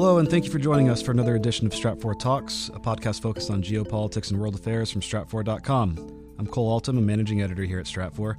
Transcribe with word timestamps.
Hello, 0.00 0.18
and 0.18 0.30
thank 0.30 0.44
you 0.44 0.50
for 0.52 0.60
joining 0.60 0.88
us 0.88 1.02
for 1.02 1.10
another 1.10 1.34
edition 1.34 1.66
of 1.66 1.72
Stratfor 1.72 2.16
Talks, 2.16 2.68
a 2.72 2.78
podcast 2.78 3.20
focused 3.20 3.50
on 3.50 3.64
geopolitics 3.64 4.30
and 4.30 4.38
world 4.38 4.54
affairs 4.54 4.92
from 4.92 5.00
Stratfor.com. 5.00 6.36
I'm 6.38 6.46
Cole 6.46 6.70
Altum, 6.70 6.98
a 6.98 7.00
managing 7.00 7.42
editor 7.42 7.64
here 7.64 7.80
at 7.80 7.86
Stratfor. 7.86 8.36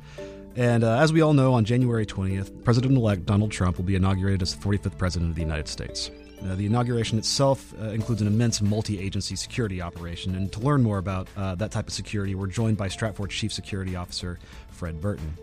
And 0.56 0.86
uh, 0.86 1.00
as 1.00 1.12
we 1.12 1.20
all 1.20 1.34
know, 1.34 1.52
on 1.52 1.66
January 1.66 2.06
20th, 2.06 2.64
President 2.64 2.96
elect 2.96 3.26
Donald 3.26 3.52
Trump 3.52 3.76
will 3.76 3.84
be 3.84 3.96
inaugurated 3.96 4.42
as 4.42 4.56
the 4.56 4.66
45th 4.66 4.98
President 4.98 5.32
of 5.32 5.36
the 5.36 5.42
United 5.42 5.68
States. 5.68 6.10
Uh, 6.42 6.56
the 6.56 6.66
inauguration 6.66 7.18
itself 7.18 7.74
uh, 7.78 7.88
includes 7.88 8.22
an 8.22 8.28
immense 8.28 8.62
multi 8.62 8.98
agency 8.98 9.36
security 9.36 9.82
operation. 9.82 10.36
And 10.36 10.50
to 10.54 10.62
learn 10.62 10.82
more 10.82 10.98
about 10.98 11.28
uh, 11.36 11.56
that 11.56 11.72
type 11.72 11.90
of 11.90 11.94
security, 11.94 12.36
we're 12.36 12.48
joined 12.48 12.78
by 12.78 12.88
Stratfor 12.88 13.28
Chief 13.28 13.52
Security 13.52 13.98
Officer 13.98 14.40
Fred 14.70 15.02
Burton. 15.02 15.34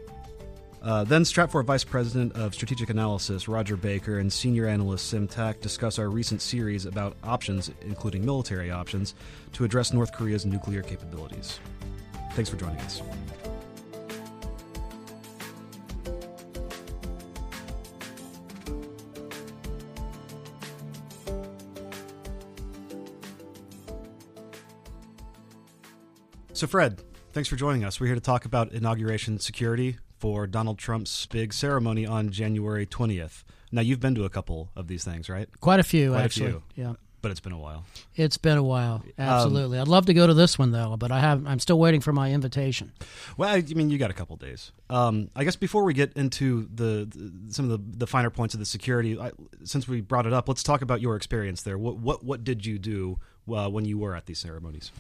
Uh, 0.87 1.03
then 1.03 1.23
Stratfor 1.23 1.65
Vice 1.65 1.83
President 1.83 2.33
of 2.37 2.55
Strategic 2.55 2.91
Analysis 2.91 3.49
Rodger 3.49 3.77
Baker 3.77 4.21
and 4.21 4.33
Senior 4.33 4.69
Analyst 4.69 5.09
Sim 5.09 5.27
Tack 5.27 5.61
discuss 5.61 5.99
our 5.99 6.09
recent 6.09 6.41
series 6.41 6.87
about 6.87 7.17
options, 7.25 7.73
including 7.81 8.25
military 8.25 8.71
options, 8.71 9.17
to 9.55 9.65
address 9.65 9.93
North 9.93 10.13
Korea's 10.13 10.47
nuclear 10.47 10.83
capabilities. 10.83 11.59
Thanks 12.35 12.49
for 12.49 12.57
joining 12.57 12.79
us. 12.79 13.03
So, 26.53 26.69
Fred, 26.69 27.03
thanks 27.33 27.49
for 27.49 27.57
joining 27.57 27.83
us. 27.83 27.99
We're 27.99 28.07
here 28.07 28.15
to 28.15 28.21
talk 28.21 28.45
about 28.45 28.71
inauguration 28.71 29.41
security 29.41 29.99
for 30.19 30.47
Donald 30.47 30.79
Trump's 30.79 31.27
big 31.27 31.53
ceremony 31.53 32.07
on 32.07 32.31
January 32.31 32.87
20th. 32.87 33.45
Now, 33.73 33.83
you've 33.83 34.01
been 34.01 34.15
to 34.15 34.25
a 34.25 34.31
couple 34.31 34.71
of 34.77 34.87
these 34.89 35.05
things, 35.05 35.29
right? 35.29 35.49
Quite 35.61 35.81
a 35.81 35.83
few, 35.83 36.11
Quite 36.11 36.21
a 36.21 36.25
actually. 36.25 36.51
few. 36.51 36.63
Yeah, 36.77 36.93
But 37.21 37.33
it's 37.33 37.41
been 37.41 37.53
a 37.53 37.59
while. 37.59 37.85
it's 38.15 38.37
been 38.39 38.57
a 38.57 38.63
while. 38.63 39.03
Absolutely, 39.19 39.79
I'd 39.79 39.89
love 39.89 40.07
to 40.07 40.15
go 40.15 40.27
to 40.27 40.33
this 40.35 40.59
one 40.59 40.71
though, 40.71 40.97
but 40.97 41.11
I 41.11 41.19
have. 41.21 41.45
I'm 41.47 41.59
still 41.59 41.79
waiting 41.79 42.01
for 42.01 42.13
my 42.13 42.33
invitation. 42.33 42.93
Well, 43.37 43.49
I 43.53 43.61
mean, 43.75 43.91
you 43.91 43.99
got 43.99 44.11
a 44.11 44.15
couple 44.15 44.37
days. 44.37 44.71
Um, 44.89 45.31
I 45.35 45.43
guess 45.45 45.57
before 45.57 45.83
we 45.85 45.93
get 45.95 46.13
into 46.15 46.69
the, 46.73 47.07
the 47.13 47.53
some 47.53 47.69
of 47.69 47.71
the, 47.73 47.99
the 47.99 48.07
finer 48.07 48.31
points 48.31 48.55
of 48.55 48.61
the 48.61 48.67
security, 48.67 49.19
I, 49.19 49.33
since 49.65 49.89
we 49.89 50.01
brought 50.01 50.27
it 50.27 50.33
up, 50.33 50.49
let's 50.49 50.63
talk 50.63 50.81
about 50.83 51.01
your 51.01 51.17
experience 51.17 51.63
there. 51.63 51.77
What 51.77 51.97
what 51.99 52.25
what 52.25 52.45
did 52.45 52.65
you 52.65 52.79
do 52.79 53.19
uh, 53.53 53.69
when 53.69 53.85
you 53.85 53.99
were 53.99 54.15
at 54.15 54.27
these 54.27 54.39
ceremonies? 54.39 54.93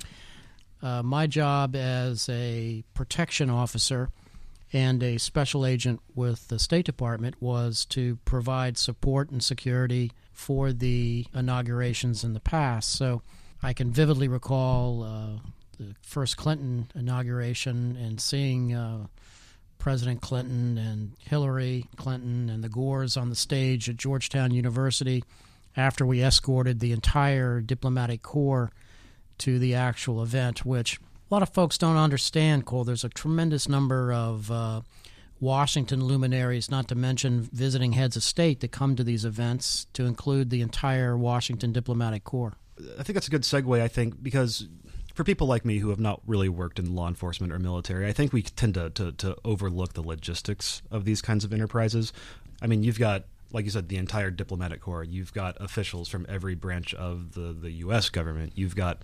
Uh, 0.82 1.02
my 1.02 1.26
job 1.26 1.74
as 1.76 2.28
a 2.28 2.84
protection 2.94 3.48
officer 3.48 4.10
and 4.72 5.02
a 5.02 5.18
special 5.18 5.64
agent 5.64 6.00
with 6.14 6.48
the 6.48 6.58
State 6.58 6.86
Department 6.86 7.36
was 7.40 7.84
to 7.86 8.16
provide 8.24 8.76
support 8.76 9.30
and 9.30 9.42
security 9.42 10.12
for 10.32 10.72
the 10.72 11.26
inaugurations 11.34 12.24
in 12.24 12.32
the 12.32 12.40
past. 12.40 12.92
So 12.92 13.22
I 13.62 13.72
can 13.72 13.90
vividly 13.90 14.28
recall 14.28 15.02
uh, 15.02 15.38
the 15.78 15.94
first 16.02 16.36
Clinton 16.36 16.90
inauguration 16.94 17.96
and 17.96 18.20
seeing 18.20 18.74
uh, 18.74 19.06
President 19.78 20.20
Clinton 20.20 20.78
and 20.78 21.12
Hillary 21.20 21.86
Clinton 21.96 22.50
and 22.50 22.62
the 22.64 22.68
Gores 22.68 23.16
on 23.16 23.30
the 23.30 23.36
stage 23.36 23.88
at 23.88 23.96
Georgetown 23.96 24.50
University 24.50 25.22
after 25.76 26.04
we 26.04 26.22
escorted 26.22 26.80
the 26.80 26.92
entire 26.92 27.60
diplomatic 27.60 28.22
corps 28.22 28.70
to 29.38 29.58
the 29.58 29.74
actual 29.74 30.22
event, 30.22 30.64
which 30.64 30.98
a 31.28 31.34
lot 31.34 31.42
of 31.42 31.48
folks 31.50 31.76
don't 31.76 31.96
understand, 31.96 32.66
Cole. 32.66 32.84
There's 32.84 33.04
a 33.04 33.08
tremendous 33.08 33.68
number 33.68 34.12
of 34.12 34.50
uh, 34.50 34.82
Washington 35.40 36.04
luminaries, 36.04 36.70
not 36.70 36.88
to 36.88 36.94
mention 36.94 37.48
visiting 37.52 37.92
heads 37.92 38.16
of 38.16 38.22
state, 38.22 38.60
that 38.60 38.72
come 38.72 38.94
to 38.96 39.04
these 39.04 39.24
events, 39.24 39.86
to 39.94 40.04
include 40.04 40.50
the 40.50 40.62
entire 40.62 41.16
Washington 41.16 41.72
diplomatic 41.72 42.24
corps. 42.24 42.54
I 42.98 43.02
think 43.02 43.14
that's 43.14 43.28
a 43.28 43.30
good 43.30 43.42
segue. 43.42 43.80
I 43.80 43.88
think 43.88 44.22
because 44.22 44.68
for 45.14 45.24
people 45.24 45.46
like 45.46 45.64
me 45.64 45.78
who 45.78 45.88
have 45.88 45.98
not 45.98 46.20
really 46.26 46.48
worked 46.48 46.78
in 46.78 46.94
law 46.94 47.08
enforcement 47.08 47.52
or 47.52 47.58
military, 47.58 48.06
I 48.06 48.12
think 48.12 48.32
we 48.32 48.42
tend 48.42 48.74
to, 48.74 48.90
to, 48.90 49.12
to 49.12 49.36
overlook 49.44 49.94
the 49.94 50.02
logistics 50.02 50.82
of 50.90 51.04
these 51.04 51.22
kinds 51.22 51.44
of 51.44 51.52
enterprises. 51.52 52.12
I 52.62 52.66
mean, 52.66 52.82
you've 52.82 52.98
got 52.98 53.24
like 53.52 53.64
you 53.64 53.70
said, 53.70 53.88
the 53.88 53.96
entire 53.96 54.30
diplomatic 54.30 54.80
corps. 54.80 55.04
You've 55.04 55.32
got 55.32 55.56
officials 55.60 56.08
from 56.08 56.26
every 56.28 56.54
branch 56.54 56.94
of 56.94 57.32
the, 57.32 57.52
the 57.52 57.70
U.S. 57.70 58.08
government. 58.10 58.52
You've 58.56 58.74
got 58.74 59.02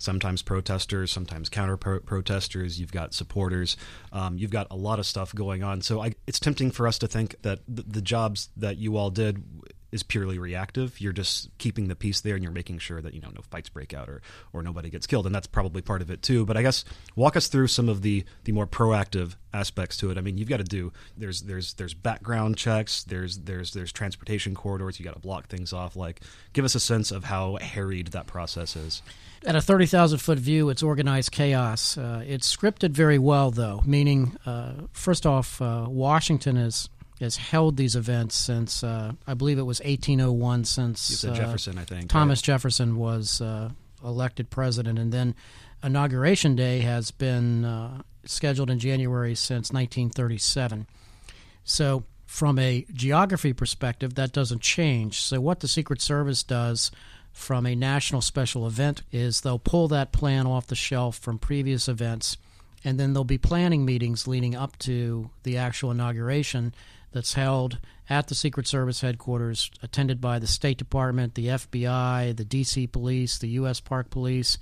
sometimes 0.00 0.42
protesters, 0.42 1.12
sometimes 1.12 1.48
counter 1.48 1.76
protesters. 1.76 2.80
You've 2.80 2.92
got 2.92 3.14
supporters. 3.14 3.76
Um, 4.12 4.38
you've 4.38 4.50
got 4.50 4.66
a 4.70 4.76
lot 4.76 4.98
of 4.98 5.06
stuff 5.06 5.34
going 5.34 5.62
on. 5.62 5.82
So 5.82 6.00
I, 6.00 6.14
it's 6.26 6.40
tempting 6.40 6.70
for 6.70 6.88
us 6.88 6.98
to 6.98 7.06
think 7.06 7.36
that 7.42 7.60
the, 7.68 7.82
the 7.82 8.02
jobs 8.02 8.48
that 8.56 8.78
you 8.78 8.96
all 8.96 9.10
did 9.10 9.44
is 9.92 10.02
purely 10.02 10.38
reactive. 10.38 11.00
You're 11.00 11.12
just 11.12 11.48
keeping 11.58 11.88
the 11.88 11.96
peace 11.96 12.20
there, 12.20 12.34
and 12.34 12.42
you're 12.42 12.52
making 12.52 12.78
sure 12.78 13.00
that 13.00 13.14
you 13.14 13.20
know 13.20 13.30
no 13.34 13.42
fights 13.50 13.68
break 13.68 13.94
out 13.94 14.08
or 14.08 14.22
or 14.52 14.62
nobody 14.62 14.90
gets 14.90 15.06
killed, 15.06 15.26
and 15.26 15.34
that's 15.34 15.46
probably 15.46 15.82
part 15.82 16.02
of 16.02 16.10
it 16.10 16.22
too. 16.22 16.44
But 16.46 16.56
I 16.56 16.62
guess 16.62 16.84
walk 17.16 17.36
us 17.36 17.48
through 17.48 17.68
some 17.68 17.88
of 17.88 18.02
the 18.02 18.24
the 18.44 18.52
more 18.52 18.66
proactive 18.66 19.36
aspects 19.52 19.96
to 19.98 20.10
it. 20.10 20.18
I 20.18 20.20
mean, 20.20 20.38
you've 20.38 20.48
got 20.48 20.58
to 20.58 20.64
do 20.64 20.92
there's 21.16 21.42
there's 21.42 21.74
there's 21.74 21.94
background 21.94 22.56
checks, 22.56 23.04
there's 23.04 23.38
there's 23.38 23.72
there's 23.72 23.92
transportation 23.92 24.54
corridors. 24.54 24.98
You 24.98 25.04
got 25.04 25.14
to 25.14 25.20
block 25.20 25.48
things 25.48 25.72
off. 25.72 25.96
Like, 25.96 26.20
give 26.52 26.64
us 26.64 26.74
a 26.74 26.80
sense 26.80 27.10
of 27.10 27.24
how 27.24 27.56
harried 27.56 28.08
that 28.08 28.26
process 28.26 28.76
is. 28.76 29.02
At 29.46 29.56
a 29.56 29.62
30,000 29.62 30.18
foot 30.18 30.38
view, 30.38 30.68
it's 30.68 30.82
organized 30.82 31.32
chaos. 31.32 31.96
Uh, 31.96 32.22
it's 32.26 32.54
scripted 32.54 32.90
very 32.90 33.18
well, 33.18 33.50
though, 33.50 33.80
meaning, 33.86 34.36
uh, 34.44 34.72
first 34.92 35.24
off, 35.24 35.62
uh, 35.62 35.86
Washington 35.88 36.58
is 36.58 36.90
has 37.24 37.36
held 37.36 37.76
these 37.76 37.96
events 37.96 38.34
since 38.34 38.82
uh, 38.82 39.12
I 39.26 39.34
believe 39.34 39.58
it 39.58 39.62
was 39.62 39.80
1801. 39.80 40.64
Since 40.64 41.24
uh, 41.24 41.34
Jefferson, 41.34 41.78
I 41.78 41.84
think 41.84 42.08
Thomas 42.08 42.40
right? 42.40 42.44
Jefferson 42.44 42.96
was 42.96 43.40
uh, 43.40 43.70
elected 44.04 44.50
president, 44.50 44.98
and 44.98 45.12
then 45.12 45.34
inauguration 45.82 46.56
day 46.56 46.80
has 46.80 47.10
been 47.10 47.64
uh, 47.64 48.02
scheduled 48.24 48.70
in 48.70 48.78
January 48.78 49.34
since 49.34 49.72
1937. 49.72 50.86
So, 51.64 52.04
from 52.26 52.58
a 52.58 52.86
geography 52.92 53.52
perspective, 53.52 54.14
that 54.14 54.32
doesn't 54.32 54.62
change. 54.62 55.20
So, 55.20 55.40
what 55.40 55.60
the 55.60 55.68
Secret 55.68 56.00
Service 56.00 56.42
does 56.42 56.90
from 57.32 57.66
a 57.66 57.74
national 57.74 58.22
special 58.22 58.66
event 58.66 59.02
is 59.12 59.42
they'll 59.42 59.58
pull 59.58 59.88
that 59.88 60.12
plan 60.12 60.46
off 60.46 60.66
the 60.66 60.74
shelf 60.74 61.18
from 61.18 61.38
previous 61.38 61.88
events, 61.88 62.36
and 62.82 62.98
then 62.98 63.12
there'll 63.12 63.24
be 63.24 63.38
planning 63.38 63.84
meetings 63.84 64.26
leading 64.26 64.56
up 64.56 64.78
to 64.78 65.30
the 65.42 65.58
actual 65.58 65.90
inauguration 65.90 66.74
that's 67.12 67.34
held 67.34 67.78
at 68.08 68.28
the 68.28 68.34
Secret 68.34 68.66
Service 68.66 69.00
headquarters, 69.00 69.70
attended 69.82 70.20
by 70.20 70.38
the 70.38 70.46
State 70.46 70.78
Department, 70.78 71.34
the 71.34 71.46
FBI, 71.46 72.36
the 72.36 72.44
D.C. 72.44 72.86
Police, 72.86 73.38
the 73.38 73.48
U.S. 73.50 73.80
Park 73.80 74.10
Police. 74.10 74.58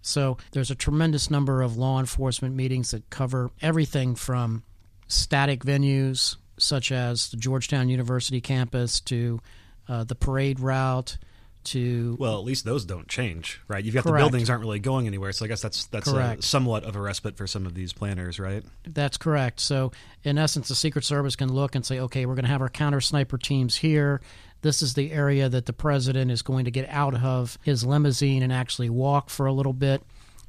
So 0.00 0.38
there's 0.52 0.70
a 0.70 0.74
tremendous 0.74 1.30
number 1.30 1.62
of 1.62 1.76
law 1.76 2.00
enforcement 2.00 2.54
meetings 2.54 2.90
that 2.90 3.08
cover 3.10 3.50
everything 3.60 4.14
from 4.14 4.62
static 5.06 5.64
venues 5.64 6.36
such 6.58 6.92
as 6.92 7.30
the 7.30 7.36
Georgetown 7.36 7.88
University 7.88 8.40
campus 8.40 9.00
to 9.00 9.40
uh, 9.88 10.04
the 10.04 10.14
parade 10.14 10.60
route 10.60 11.18
to 11.64 12.16
well 12.18 12.38
at 12.38 12.44
least 12.44 12.64
those 12.64 12.84
don't 12.84 13.08
change 13.08 13.60
right? 13.68 13.84
You've 13.84 13.94
got 13.94 14.04
Correct. 14.04 14.16
the 14.16 14.22
buildings 14.22 14.50
aren't 14.50 14.62
really 14.62 14.78
going 14.78 15.06
anywhere 15.06 15.32
so 15.32 15.44
i 15.44 15.48
guess 15.48 15.62
that's 15.62 15.86
that's 15.86 16.08
a, 16.08 16.36
somewhat 16.40 16.84
of 16.84 16.96
a 16.96 17.00
respite 17.00 17.36
for 17.36 17.46
some 17.46 17.66
of 17.66 17.74
these 17.74 17.92
planners 17.92 18.38
right? 18.38 18.64
That's 18.84 19.16
correct. 19.16 19.60
So 19.60 19.92
in 20.24 20.38
essence 20.38 20.68
the 20.68 20.74
secret 20.74 21.04
service 21.04 21.36
can 21.36 21.52
look 21.52 21.74
and 21.74 21.84
say 21.84 22.00
okay 22.00 22.26
we're 22.26 22.34
going 22.34 22.44
to 22.44 22.50
have 22.50 22.62
our 22.62 22.68
counter 22.68 23.00
sniper 23.00 23.38
teams 23.38 23.76
here. 23.76 24.20
This 24.62 24.80
is 24.80 24.94
the 24.94 25.10
area 25.12 25.48
that 25.48 25.66
the 25.66 25.72
president 25.72 26.30
is 26.30 26.42
going 26.42 26.66
to 26.66 26.70
get 26.70 26.88
out 26.88 27.14
of 27.14 27.58
his 27.62 27.84
limousine 27.84 28.42
and 28.42 28.52
actually 28.52 28.90
walk 28.90 29.28
for 29.28 29.46
a 29.46 29.52
little 29.52 29.72
bit. 29.72 30.02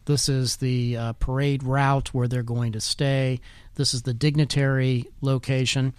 This 0.06 0.30
is 0.30 0.58
the 0.58 0.98
uh, 0.98 1.14
parade 1.14 1.64
route 1.64 2.14
where 2.14 2.28
they're 2.28 2.44
going 2.44 2.74
to 2.74 2.82
stay. 2.82 3.40
This 3.76 3.94
is 3.94 4.04
the 4.04 4.14
dignitary 4.14 5.06
location. 5.22 5.94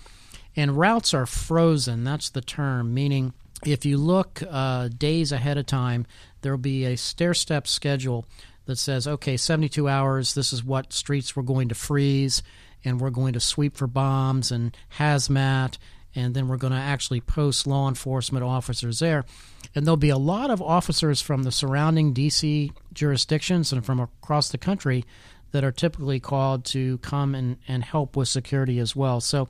And 0.57 0.77
routes 0.77 1.13
are 1.15 1.27
frozen 1.27 2.05
that's 2.05 2.31
the 2.31 2.41
term 2.41 2.95
meaning 2.95 3.33
if 3.67 3.85
you 3.85 3.99
look 3.99 4.43
uh, 4.49 4.89
days 4.89 5.33
ahead 5.33 5.59
of 5.59 5.67
time, 5.67 6.07
there 6.43 6.53
will 6.53 6.59
be 6.59 6.85
a 6.85 6.97
stair 6.97 7.35
step 7.35 7.67
schedule 7.67 8.27
that 8.67 8.77
says, 8.77 9.07
okay, 9.07 9.37
72 9.37 9.89
hours, 9.89 10.35
this 10.35 10.53
is 10.53 10.65
what 10.65 10.93
streets 10.93 11.37
we're 11.37 11.43
going 11.43 11.69
to 11.69 11.75
freeze, 11.75 12.43
and 12.85 13.01
we're 13.01 13.11
going 13.11 13.35
to 13.35 13.41
sweep 13.41 13.77
for 13.77 13.87
bombs 13.87 14.51
and 14.51 14.77
hazmat, 14.99 15.79
and 16.15 16.35
then 16.35 16.49
we're 16.49 16.57
going 16.57 16.73
to 16.73 16.79
actually 16.79 17.21
post 17.21 17.67
law 17.67 17.89
enforcement 17.89 18.45
officers 18.45 19.01
there. 19.01 19.25
And 19.75 19.85
there'll 19.85 19.97
be 19.97 20.11
a 20.11 20.17
lot 20.17 20.51
of 20.51 20.63
officers 20.63 21.21
from 21.21 21.43
the 21.43 21.53
surrounding 21.53 22.13
D.C. 22.13 22.73
jurisdictions 22.93 23.73
and 23.73 23.85
from 23.85 24.01
across 24.01 24.49
the 24.49 24.59
country 24.59 25.05
that 25.51 25.65
are 25.65 25.73
typically 25.73 26.21
called 26.21 26.65
to 26.65 26.99
come 26.99 27.35
and, 27.35 27.57
and 27.69 27.85
help 27.85 28.17
with 28.17 28.29
security 28.29 28.79
as 28.79 28.97
well. 28.97 29.21
So 29.21 29.49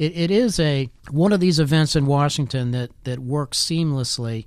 it, 0.00 0.16
it 0.16 0.30
is 0.30 0.58
a 0.58 0.88
one 1.10 1.32
of 1.32 1.40
these 1.40 1.60
events 1.60 1.94
in 1.94 2.06
Washington 2.06 2.70
that 2.70 2.90
that 3.04 3.18
works 3.20 3.62
seamlessly. 3.62 4.46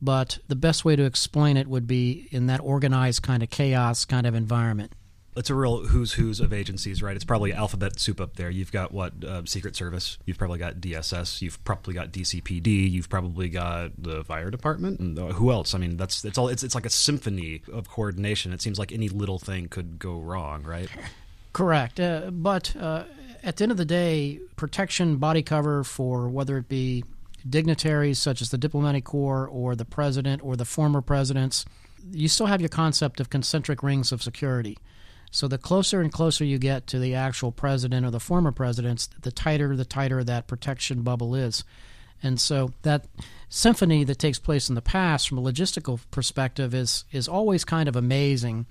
But 0.00 0.38
the 0.48 0.56
best 0.56 0.84
way 0.84 0.96
to 0.96 1.04
explain 1.04 1.56
it 1.56 1.68
would 1.68 1.86
be 1.86 2.28
in 2.30 2.46
that 2.46 2.60
organized 2.60 3.22
kind 3.22 3.42
of 3.42 3.50
chaos 3.50 4.04
kind 4.04 4.26
of 4.26 4.34
environment. 4.34 4.92
it's 5.36 5.48
a 5.48 5.54
real 5.54 5.84
who's 5.84 6.14
who's 6.14 6.40
of 6.40 6.52
agencies, 6.52 7.02
right? 7.02 7.14
It's 7.14 7.24
probably 7.24 7.52
alphabet 7.52 7.98
soup 7.98 8.20
up 8.20 8.36
there. 8.36 8.50
You've 8.50 8.72
got 8.72 8.92
what 8.92 9.22
uh, 9.24 9.42
Secret 9.44 9.76
Service, 9.76 10.18
you've 10.24 10.38
probably 10.38 10.58
got 10.58 10.76
DSS, 10.76 11.42
you've 11.42 11.62
probably 11.64 11.94
got 11.94 12.10
DCPD, 12.10 12.90
you've 12.90 13.08
probably 13.08 13.48
got 13.48 13.92
the 13.98 14.24
fire 14.24 14.50
department, 14.50 15.00
and 15.00 15.18
who 15.32 15.50
else? 15.50 15.74
I 15.74 15.78
mean, 15.78 15.96
that's 15.98 16.24
it's 16.24 16.38
all 16.38 16.48
it's 16.48 16.62
it's 16.62 16.74
like 16.74 16.86
a 16.86 16.90
symphony 16.90 17.62
of 17.70 17.88
coordination. 17.88 18.52
It 18.52 18.62
seems 18.62 18.78
like 18.78 18.92
any 18.92 19.08
little 19.10 19.38
thing 19.38 19.68
could 19.68 19.98
go 19.98 20.18
wrong, 20.20 20.62
right? 20.62 20.88
Correct, 21.54 22.00
uh, 22.00 22.30
but 22.30 22.76
uh, 22.76 23.04
at 23.46 23.56
the 23.56 23.62
end 23.62 23.70
of 23.70 23.78
the 23.78 23.84
day, 23.84 24.40
protection 24.56 25.16
body 25.16 25.40
cover 25.40 25.84
for 25.84 26.28
whether 26.28 26.58
it 26.58 26.68
be 26.68 27.04
dignitaries 27.48 28.18
such 28.18 28.42
as 28.42 28.50
the 28.50 28.58
diplomatic 28.58 29.04
corps 29.04 29.46
or 29.46 29.76
the 29.76 29.84
president 29.84 30.42
or 30.44 30.56
the 30.56 30.64
former 30.64 31.00
presidents, 31.00 31.64
you 32.10 32.26
still 32.26 32.46
have 32.46 32.60
your 32.60 32.68
concept 32.68 33.20
of 33.20 33.30
concentric 33.30 33.84
rings 33.84 34.10
of 34.10 34.20
security. 34.20 34.76
So 35.30 35.46
the 35.46 35.58
closer 35.58 36.00
and 36.00 36.12
closer 36.12 36.44
you 36.44 36.58
get 36.58 36.88
to 36.88 36.98
the 36.98 37.14
actual 37.14 37.52
president 37.52 38.04
or 38.04 38.10
the 38.10 38.18
former 38.18 38.50
presidents, 38.50 39.08
the 39.22 39.30
tighter 39.30 39.76
the 39.76 39.84
tighter 39.84 40.24
that 40.24 40.48
protection 40.48 41.02
bubble 41.02 41.36
is. 41.36 41.62
And 42.22 42.40
so 42.40 42.72
that 42.82 43.04
symphony 43.48 44.02
that 44.04 44.18
takes 44.18 44.40
place 44.40 44.68
in 44.68 44.74
the 44.74 44.82
past 44.82 45.28
from 45.28 45.38
a 45.38 45.42
logistical 45.42 46.00
perspective 46.10 46.74
is 46.74 47.04
is 47.12 47.28
always 47.28 47.64
kind 47.64 47.88
of 47.88 47.94
amazing. 47.94 48.66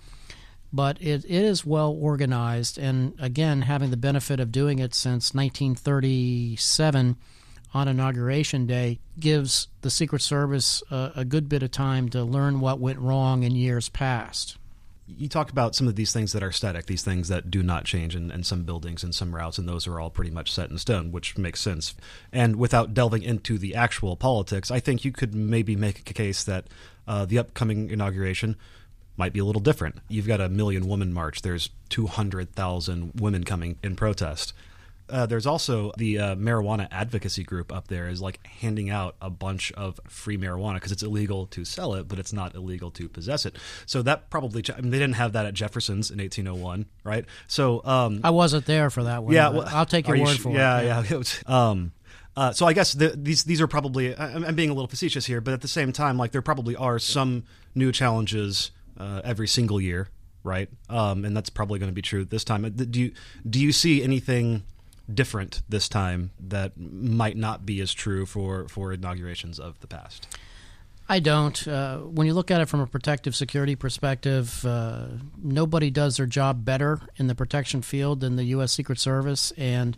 But 0.75 1.01
it, 1.01 1.23
it 1.23 1.31
is 1.31 1.65
well 1.65 1.95
organized 1.97 2.77
and 2.77 3.13
again 3.17 3.61
having 3.61 3.91
the 3.91 3.97
benefit 3.97 4.41
of 4.41 4.51
doing 4.51 4.79
it 4.79 4.93
since 4.93 5.33
1937 5.33 7.15
on 7.73 7.87
inauguration 7.87 8.67
day 8.67 8.99
gives 9.17 9.69
the 9.81 9.89
Secret 9.89 10.21
Service 10.21 10.83
a, 10.91 11.13
a 11.15 11.25
good 11.25 11.47
bit 11.47 11.63
of 11.63 11.71
time 11.71 12.09
to 12.09 12.23
learn 12.25 12.59
what 12.59 12.81
went 12.81 12.99
wrong 12.99 13.43
in 13.43 13.55
years 13.55 13.87
past 13.87 14.57
you 15.07 15.29
talked 15.29 15.51
about 15.51 15.75
some 15.75 15.87
of 15.87 15.95
these 15.95 16.11
things 16.11 16.33
that 16.33 16.41
are 16.41 16.51
static, 16.51 16.87
these 16.87 17.03
things 17.03 17.27
that 17.27 17.51
do 17.51 17.61
not 17.61 17.85
change 17.85 18.15
in, 18.15 18.31
in, 18.31 18.43
some 18.43 18.63
buildings 18.63 19.03
and 19.03 19.13
some 19.13 19.35
routes, 19.35 19.57
and 19.57 19.69
those 19.69 19.85
are 19.85 19.99
all 19.99 20.09
pretty 20.09 20.31
much 20.31 20.51
set 20.51 20.71
in 20.71 20.77
stone, 20.77 21.11
which 21.11 21.37
makes 21.37 21.61
sense. 21.61 21.93
And 22.31 22.55
without 22.55 22.93
delving 22.93 23.21
into 23.21 23.57
the 23.57 23.75
actual 23.75 24.15
politics, 24.15 24.71
I 24.71 24.79
think 24.79 25.05
you 25.05 25.11
could 25.11 25.35
maybe 25.35 25.75
make 25.75 25.99
a 25.99 26.13
case 26.13 26.43
that 26.45 26.65
uh, 27.07 27.25
the 27.25 27.37
upcoming 27.37 27.91
inauguration 27.91 28.55
might 29.17 29.33
be 29.33 29.39
a 29.39 29.45
little 29.45 29.61
different. 29.61 29.97
You've 30.07 30.27
got 30.27 30.41
a 30.41 30.49
million 30.49 30.87
woman 30.87 31.13
march, 31.13 31.41
there's 31.41 31.69
200,000 31.89 33.19
women 33.19 33.43
coming 33.43 33.77
in 33.83 33.95
protest. 33.95 34.53
Uh, 35.07 35.25
there's 35.25 35.45
also 35.45 35.91
the 35.97 36.17
uh, 36.17 36.35
marijuana 36.35 36.87
advocacy 36.89 37.43
group 37.43 37.71
up 37.71 37.89
there 37.89 38.07
is 38.07 38.21
like 38.21 38.45
handing 38.47 38.89
out 38.89 39.15
a 39.21 39.29
bunch 39.29 39.71
of 39.73 39.99
free 40.07 40.35
marijuana 40.35 40.75
because 40.75 40.91
it's 40.91 41.03
illegal 41.03 41.45
to 41.45 41.63
sell 41.63 41.93
it, 41.93 42.07
but 42.07 42.17
it's 42.17 42.33
not 42.33 42.55
illegal 42.55 42.89
to 42.89 43.07
possess 43.07 43.45
it. 43.45 43.55
So 43.85 44.01
that 44.01 44.31
probably 44.31 44.63
I 44.75 44.81
mean, 44.81 44.89
they 44.89 44.97
didn't 44.97 45.15
have 45.15 45.33
that 45.33 45.45
at 45.45 45.53
Jefferson's 45.53 46.09
in 46.09 46.17
1801, 46.17 46.87
right? 47.03 47.25
So 47.47 47.85
um, 47.85 48.21
I 48.23 48.31
wasn't 48.31 48.65
there 48.65 48.89
for 48.89 49.03
that 49.03 49.23
one. 49.23 49.33
Yeah, 49.33 49.49
well, 49.49 49.67
I'll 49.67 49.85
take 49.85 50.07
your 50.07 50.17
you 50.17 50.23
word 50.23 50.37
sh- 50.37 50.39
for 50.39 50.51
yeah, 50.51 50.79
it. 50.79 50.85
Yeah, 50.85 51.03
yeah. 51.19 51.23
um, 51.69 51.91
uh, 52.35 52.51
so 52.51 52.65
I 52.65 52.73
guess 52.73 52.93
the, 52.93 53.09
these 53.09 53.43
these 53.43 53.61
are 53.61 53.67
probably 53.67 54.17
I'm, 54.17 54.43
I'm 54.43 54.55
being 54.55 54.71
a 54.71 54.73
little 54.73 54.89
facetious 54.89 55.25
here, 55.25 55.39
but 55.39 55.53
at 55.53 55.61
the 55.61 55.67
same 55.67 55.91
time, 55.91 56.17
like 56.17 56.31
there 56.31 56.41
probably 56.41 56.75
are 56.75 56.97
some 56.97 57.43
new 57.75 57.91
challenges 57.91 58.71
uh, 58.97 59.21
every 59.23 59.47
single 59.47 59.79
year, 59.79 60.09
right? 60.43 60.69
Um, 60.89 61.25
and 61.25 61.35
that's 61.35 61.49
probably 61.49 61.79
going 61.79 61.91
to 61.91 61.95
be 61.95 62.01
true 62.01 62.25
this 62.25 62.43
time. 62.43 62.69
Do 62.69 62.99
you 62.99 63.11
do 63.49 63.59
you 63.59 63.71
see 63.71 64.03
anything? 64.03 64.63
different 65.13 65.61
this 65.69 65.87
time 65.87 66.31
that 66.39 66.73
might 66.77 67.37
not 67.37 67.65
be 67.65 67.79
as 67.79 67.93
true 67.93 68.25
for, 68.25 68.67
for 68.67 68.91
inaugurations 68.91 69.59
of 69.59 69.79
the 69.79 69.87
past? 69.87 70.27
I 71.07 71.19
don't. 71.19 71.67
Uh, 71.67 71.99
when 71.99 72.25
you 72.25 72.33
look 72.33 72.49
at 72.49 72.61
it 72.61 72.65
from 72.67 72.79
a 72.79 72.87
protective 72.87 73.35
security 73.35 73.75
perspective, 73.75 74.65
uh, 74.65 75.07
nobody 75.37 75.91
does 75.91 76.17
their 76.17 76.25
job 76.25 76.65
better 76.65 76.99
in 77.17 77.27
the 77.27 77.35
protection 77.35 77.83
field 77.83 78.21
than 78.21 78.37
the 78.37 78.45
U.S. 78.45 78.71
Secret 78.71 78.97
Service. 78.97 79.51
And 79.55 79.95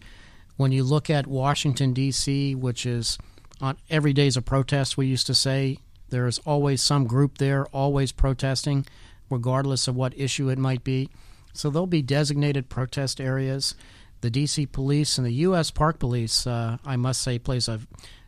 when 0.58 0.74
you 0.74 0.84
look 0.84 1.10
at 1.10 1.26
Washington, 1.26 1.94
D.C., 1.94 2.56
which 2.56 2.86
is 2.86 3.18
on 3.62 3.78
every 3.90 4.12
day's 4.12 4.36
a 4.36 4.42
protest, 4.42 4.98
we 4.98 5.08
used 5.08 5.28
to 5.28 5.36
say, 5.36 5.78
there's 6.10 6.40
always 6.40 6.82
some 6.82 7.06
group 7.06 7.38
there, 7.38 7.66
always 7.68 8.12
protesting, 8.12 8.86
regardless 9.30 9.88
of 9.88 9.96
what 9.96 10.18
issue 10.18 10.50
it 10.50 10.58
might 10.58 10.84
be. 10.84 11.10
So 11.54 11.70
there'll 11.70 11.88
be 11.88 12.02
designated 12.02 12.70
protest 12.70 13.20
areas 13.20 13.76
the 14.22 14.32
DC 14.32 14.72
police 14.72 15.18
and 15.18 15.28
the 15.28 15.34
U.S. 15.34 15.72
Park 15.72 16.00
Police, 16.00 16.48
uh, 16.48 16.78
I 16.86 16.96
must 16.96 17.22
say, 17.22 17.38
plays 17.38 17.68
a, 17.68 17.80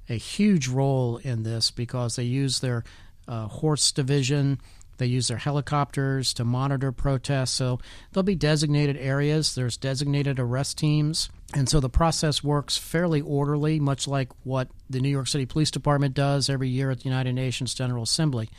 a 0.08 0.16
huge 0.16 0.68
role 0.68 1.18
in 1.18 1.44
this 1.44 1.72
because 1.72 2.16
they 2.16 2.24
use 2.24 2.60
their 2.60 2.84
uh, 3.28 3.48
horse 3.48 3.92
division, 3.92 4.60
they 5.00 5.07
use 5.07 5.28
their 5.28 5.38
helicopters 5.38 6.34
to 6.36 6.44
monitor 6.46 6.92
protests. 6.92 7.51
So 7.51 7.80
there'll 8.12 8.24
be 8.24 8.36
designated 8.36 8.98
areas. 8.98 9.56
There's 9.56 9.78
designated 9.78 10.40
arrest 10.40 10.78
teams. 10.78 11.30
And 11.54 11.68
so 11.68 11.80
the 11.80 11.90
process 11.90 12.44
works 12.44 12.78
fairly 12.78 13.22
orderly, 13.22 13.80
much 13.80 14.07
like 14.07 14.30
what 14.44 14.69
the 14.90 15.00
New 15.00 15.10
York 15.10 15.28
City 15.28 15.48
Police 15.48 15.72
Department 15.72 16.13
does 16.13 16.50
every 16.50 16.69
year 16.69 16.92
at 16.92 17.00
the 17.00 17.06
United 17.06 17.34
Nations 17.34 17.74
General 17.74 18.04
Assembly. 18.04 18.50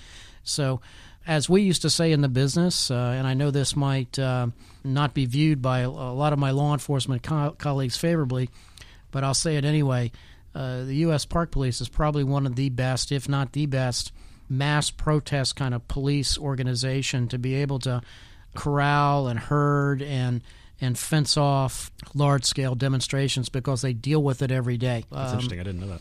So 0.43 0.81
as 1.27 1.49
we 1.49 1.63
used 1.63 1.83
to 1.83 1.91
say 1.91 2.13
in 2.13 2.23
the 2.23 2.29
business, 2.29 2.91
uh, 2.91 3.15
and 3.17 3.27
I 3.27 3.35
know 3.35 3.51
this 3.51 3.77
might 3.77 4.19
uh, 4.19 4.49
not 4.83 5.15
be 5.15 5.27
viewed 5.27 5.63
by 5.63 5.81
a 5.81 5.91
lot 5.91 6.33
of 6.33 6.39
my 6.39 6.51
law 6.51 6.73
enforcement 6.73 7.23
co- 7.23 7.55
colleagues 7.59 7.97
favorably, 7.97 8.51
but 9.11 9.23
I'll 9.23 9.35
say 9.35 9.57
it 9.57 9.65
anyway. 9.65 10.11
Uh, 10.55 10.85
the 10.85 10.97
U.S. 10.97 11.27
Park 11.27 11.53
Police 11.53 11.81
is 11.81 11.89
probably 11.89 12.25
one 12.25 12.47
of 12.47 12.57
the 12.57 12.71
best, 12.71 13.13
if 13.13 13.29
not 13.29 13.53
the 13.53 13.67
best, 13.67 14.13
mass 14.51 14.91
protest 14.91 15.57
kind 15.57 15.75
of 15.75 15.87
police 15.89 16.37
organization 16.37 17.29
to 17.29 17.39
be 17.39 17.55
able 17.55 17.79
to 17.79 18.03
corral 18.55 19.29
and 19.29 19.39
herd 19.39 20.03
and 20.03 20.43
and 20.81 20.99
fence 20.99 21.37
off 21.37 21.91
large 22.15 22.45
scale 22.45 22.75
demonstrations 22.75 23.49
because 23.49 23.83
they 23.83 23.93
deal 23.93 24.23
with 24.23 24.43
it 24.43 24.51
every 24.51 24.79
day. 24.79 25.05
That's 25.11 25.33
um, 25.33 25.35
interesting. 25.35 25.61
I 25.61 25.63
didn't 25.63 25.81
know 25.81 25.89
that. 25.89 26.01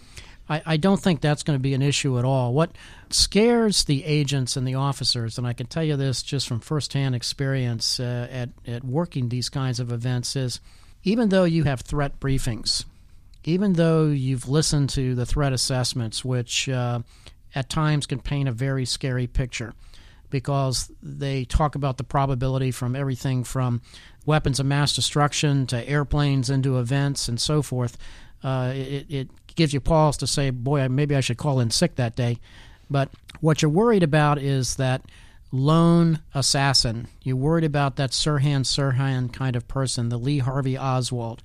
I, 0.50 0.62
I 0.66 0.78
don't 0.78 1.00
think 1.00 1.22
that's 1.22 1.44
going 1.44 1.60
to 1.60 1.62
be 1.62 1.74
an 1.74 1.82
issue 1.82 2.18
at 2.18 2.26
all. 2.26 2.54
What 2.54 2.72
scares 3.10 3.84
the 3.84 4.04
agents 4.04 4.58
and 4.58 4.68
the 4.68 4.76
officers, 4.76 5.38
and 5.38 5.46
I 5.46 5.54
can 5.54 5.68
tell 5.68 5.84
you 5.84 5.96
this 5.96 6.24
just 6.24 6.48
from 6.48 6.60
firsthand 6.60 7.14
experience 7.14 8.00
uh, 8.00 8.28
at, 8.32 8.50
at 8.66 8.84
working 8.84 9.30
these 9.30 9.50
kinds 9.50 9.80
of 9.80 9.92
events, 9.92 10.36
is 10.36 10.60
even 11.04 11.30
though 11.30 11.44
you 11.44 11.66
have 11.66 11.82
threat 11.82 12.20
briefings, 12.20 12.86
even 13.44 13.74
though 13.74 14.08
you've 14.08 14.50
listened 14.50 14.90
to 14.92 15.14
the 15.14 15.26
threat 15.26 15.54
assessments, 15.54 16.26
which 16.26 16.68
uh, 16.68 17.00
at 17.56 17.70
times 17.70 18.06
can 18.06 18.20
paint 18.20 18.50
a 18.50 18.52
very 18.52 18.86
scary 18.86 19.28
picture 19.28 19.74
because 20.30 20.92
they 21.02 21.46
talk 21.46 21.76
about 21.76 21.98
the 21.98 22.04
probability 22.04 22.72
from 22.72 22.96
everything 22.96 23.44
from 23.44 23.82
weapons 24.26 24.60
of 24.60 24.66
mass 24.66 24.96
destruction 24.96 25.66
to 25.68 25.90
airplanes 25.90 26.50
into 26.50 26.80
events 26.80 27.28
and 27.28 27.42
so 27.42 27.62
forth. 27.62 27.98
Uh, 28.44 28.72
it, 28.76 29.06
it, 29.10 29.30
gives 29.56 29.74
you 29.74 29.82
pause 29.82 30.16
to 30.16 30.26
say, 30.26 30.52
boy, 30.52 30.88
maybe 30.88 31.14
I 31.14 31.20
should 31.20 31.36
call 31.38 31.60
in 31.60 31.70
sick 31.70 31.96
that 31.96 32.16
day. 32.16 32.40
But 32.90 33.10
what 33.42 33.62
you're 33.62 33.70
worried 33.70 34.04
about 34.04 34.38
is 34.38 34.78
that 34.78 35.02
lone 35.52 36.20
assassin. 36.34 37.08
You're 37.24 37.36
worried 37.36 37.66
about 37.66 37.98
that 37.98 38.12
Sirhan 38.12 38.62
Sirhan 38.62 39.34
kind 39.34 39.58
of 39.58 39.68
person, 39.68 40.08
the 40.08 40.18
Lee 40.18 40.38
Harvey 40.40 40.78
Oswald. 40.78 41.44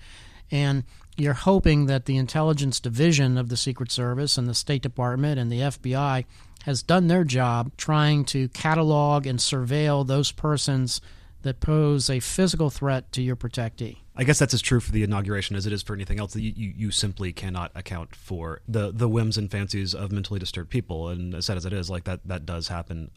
And 0.50 0.84
you're 1.16 1.34
hoping 1.34 1.86
that 1.86 2.06
the 2.06 2.16
intelligence 2.16 2.80
division 2.80 3.38
of 3.38 3.48
the 3.48 3.56
Secret 3.56 3.90
Service 3.90 4.36
and 4.36 4.48
the 4.48 4.54
State 4.54 4.82
Department 4.82 5.38
and 5.38 5.50
the 5.50 5.60
FBI 5.60 6.24
has 6.64 6.82
done 6.82 7.08
their 7.08 7.24
job 7.24 7.72
trying 7.76 8.24
to 8.24 8.48
catalog 8.48 9.26
and 9.26 9.38
surveil 9.38 10.06
those 10.06 10.32
persons 10.32 11.00
that 11.42 11.60
pose 11.60 12.08
a 12.08 12.20
physical 12.20 12.70
threat 12.70 13.12
to 13.12 13.22
your 13.22 13.36
protectee. 13.36 13.98
I 14.16 14.24
guess 14.24 14.38
that's 14.38 14.54
as 14.54 14.62
true 14.62 14.80
for 14.80 14.92
the 14.92 15.02
inauguration 15.02 15.56
as 15.56 15.66
it 15.66 15.72
is 15.72 15.82
for 15.82 15.94
anything 15.94 16.18
else. 16.18 16.34
You, 16.36 16.52
you, 16.56 16.72
you, 16.76 16.90
simply 16.90 17.32
cannot 17.32 17.70
account 17.74 18.14
for 18.14 18.60
the, 18.66 18.92
the 18.92 19.08
whims 19.08 19.36
and 19.36 19.50
fancies 19.50 19.94
of 19.94 20.10
mentally 20.12 20.38
disturbed 20.40 20.70
people. 20.70 21.08
And 21.08 21.34
as 21.34 21.46
sad 21.46 21.56
as 21.56 21.66
it 21.66 21.72
is, 21.72 21.90
like 21.90 22.04
that, 22.04 22.20
that 22.26 22.46
does 22.46 22.68
happen. 22.68 23.10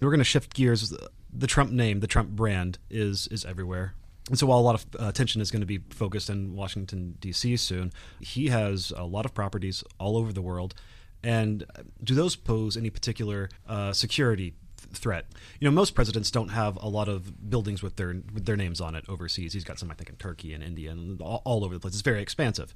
We're 0.00 0.10
going 0.10 0.18
to 0.18 0.24
shift 0.24 0.54
gears. 0.54 0.92
The 1.32 1.46
Trump 1.46 1.70
name, 1.70 2.00
the 2.00 2.06
Trump 2.06 2.30
brand, 2.30 2.78
is 2.90 3.28
is 3.28 3.44
everywhere. 3.44 3.94
And 4.28 4.38
so 4.38 4.46
while 4.46 4.58
a 4.58 4.60
lot 4.60 4.74
of 4.74 4.86
uh, 5.00 5.08
attention 5.08 5.40
is 5.40 5.50
going 5.50 5.60
to 5.60 5.66
be 5.66 5.78
focused 5.90 6.28
in 6.30 6.54
Washington 6.54 7.16
D.C. 7.20 7.56
soon, 7.56 7.92
he 8.20 8.48
has 8.48 8.92
a 8.96 9.04
lot 9.04 9.24
of 9.24 9.34
properties 9.34 9.82
all 9.98 10.16
over 10.16 10.32
the 10.32 10.42
world. 10.42 10.74
And 11.22 11.64
do 12.02 12.14
those 12.14 12.36
pose 12.36 12.76
any 12.76 12.90
particular 12.90 13.48
uh, 13.68 13.92
security 13.92 14.54
threat. 14.92 15.26
You 15.60 15.68
know, 15.68 15.72
most 15.72 15.94
presidents 15.94 16.30
don't 16.30 16.48
have 16.48 16.76
a 16.80 16.88
lot 16.88 17.08
of 17.08 17.50
buildings 17.50 17.82
with 17.82 17.96
their 17.96 18.14
with 18.32 18.46
their 18.46 18.56
names 18.56 18.80
on 18.80 18.94
it 18.94 19.04
overseas. 19.08 19.52
He's 19.52 19.64
got 19.64 19.78
some, 19.78 19.90
I 19.90 19.94
think, 19.94 20.08
in 20.08 20.16
Turkey 20.16 20.52
and 20.54 20.62
India 20.62 20.90
and 20.90 21.20
all, 21.20 21.42
all 21.44 21.64
over 21.64 21.74
the 21.74 21.80
place. 21.80 21.94
It's 21.94 22.02
very 22.02 22.22
expansive. 22.22 22.74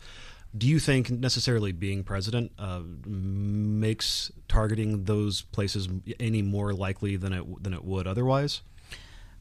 Do 0.57 0.69
you 0.69 0.79
think 0.79 1.11
necessarily 1.11 1.73
being 1.73 2.05
president 2.05 2.53
uh, 2.59 2.83
makes 3.07 4.31
targeting 4.49 5.05
those 5.05 5.43
places 5.43 5.89
any 6.21 6.43
more 6.43 6.75
likely 6.75 7.17
than 7.17 7.33
it 7.33 7.63
than 7.63 7.73
it 7.73 7.85
would 7.85 8.07
otherwise? 8.07 8.63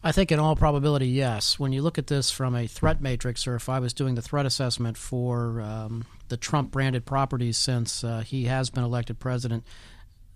I 0.03 0.11
think, 0.11 0.31
in 0.31 0.39
all 0.39 0.55
probability, 0.55 1.07
yes. 1.09 1.59
When 1.59 1.73
you 1.73 1.83
look 1.83 1.99
at 1.99 2.07
this 2.07 2.31
from 2.31 2.55
a 2.55 2.65
threat 2.65 3.01
matrix, 3.01 3.45
or 3.45 3.55
if 3.55 3.69
I 3.69 3.79
was 3.79 3.93
doing 3.93 4.15
the 4.15 4.21
threat 4.21 4.47
assessment 4.47 4.97
for 4.97 5.61
um, 5.61 6.05
the 6.29 6.37
Trump 6.37 6.71
branded 6.71 7.05
properties 7.05 7.57
since 7.57 8.03
uh, 8.03 8.21
he 8.21 8.45
has 8.45 8.71
been 8.71 8.83
elected 8.83 9.19
president, 9.19 9.63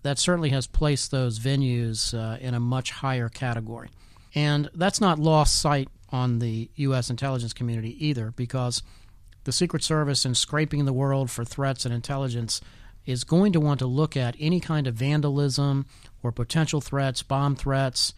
that 0.03 0.19
certainly 0.19 0.49
has 0.49 0.67
placed 0.67 1.09
those 1.09 1.39
venues 1.39 2.13
uh, 2.13 2.37
in 2.39 2.53
a 2.53 2.59
much 2.59 2.91
higher 2.91 3.27
category. 3.27 3.89
And 4.35 4.69
that's 4.75 5.01
not 5.01 5.17
lost 5.17 5.59
sight 5.59 5.89
on 6.09 6.37
the 6.37 6.69
U.S. 6.75 7.09
intelligence 7.09 7.53
community 7.53 8.05
either, 8.05 8.31
because 8.35 8.83
the 9.45 9.51
Secret 9.51 9.83
Service, 9.83 10.25
in 10.25 10.35
scraping 10.35 10.85
the 10.85 10.93
world 10.93 11.31
for 11.31 11.43
threats 11.43 11.85
and 11.85 11.93
intelligence, 11.93 12.61
is 13.07 13.23
going 13.23 13.51
to 13.53 13.59
want 13.59 13.79
to 13.79 13.87
look 13.87 14.15
at 14.15 14.35
any 14.39 14.59
kind 14.59 14.85
of 14.85 14.93
vandalism 14.93 15.87
or 16.21 16.31
potential 16.31 16.81
threats, 16.81 17.23
bomb 17.23 17.55
threats, 17.55 18.13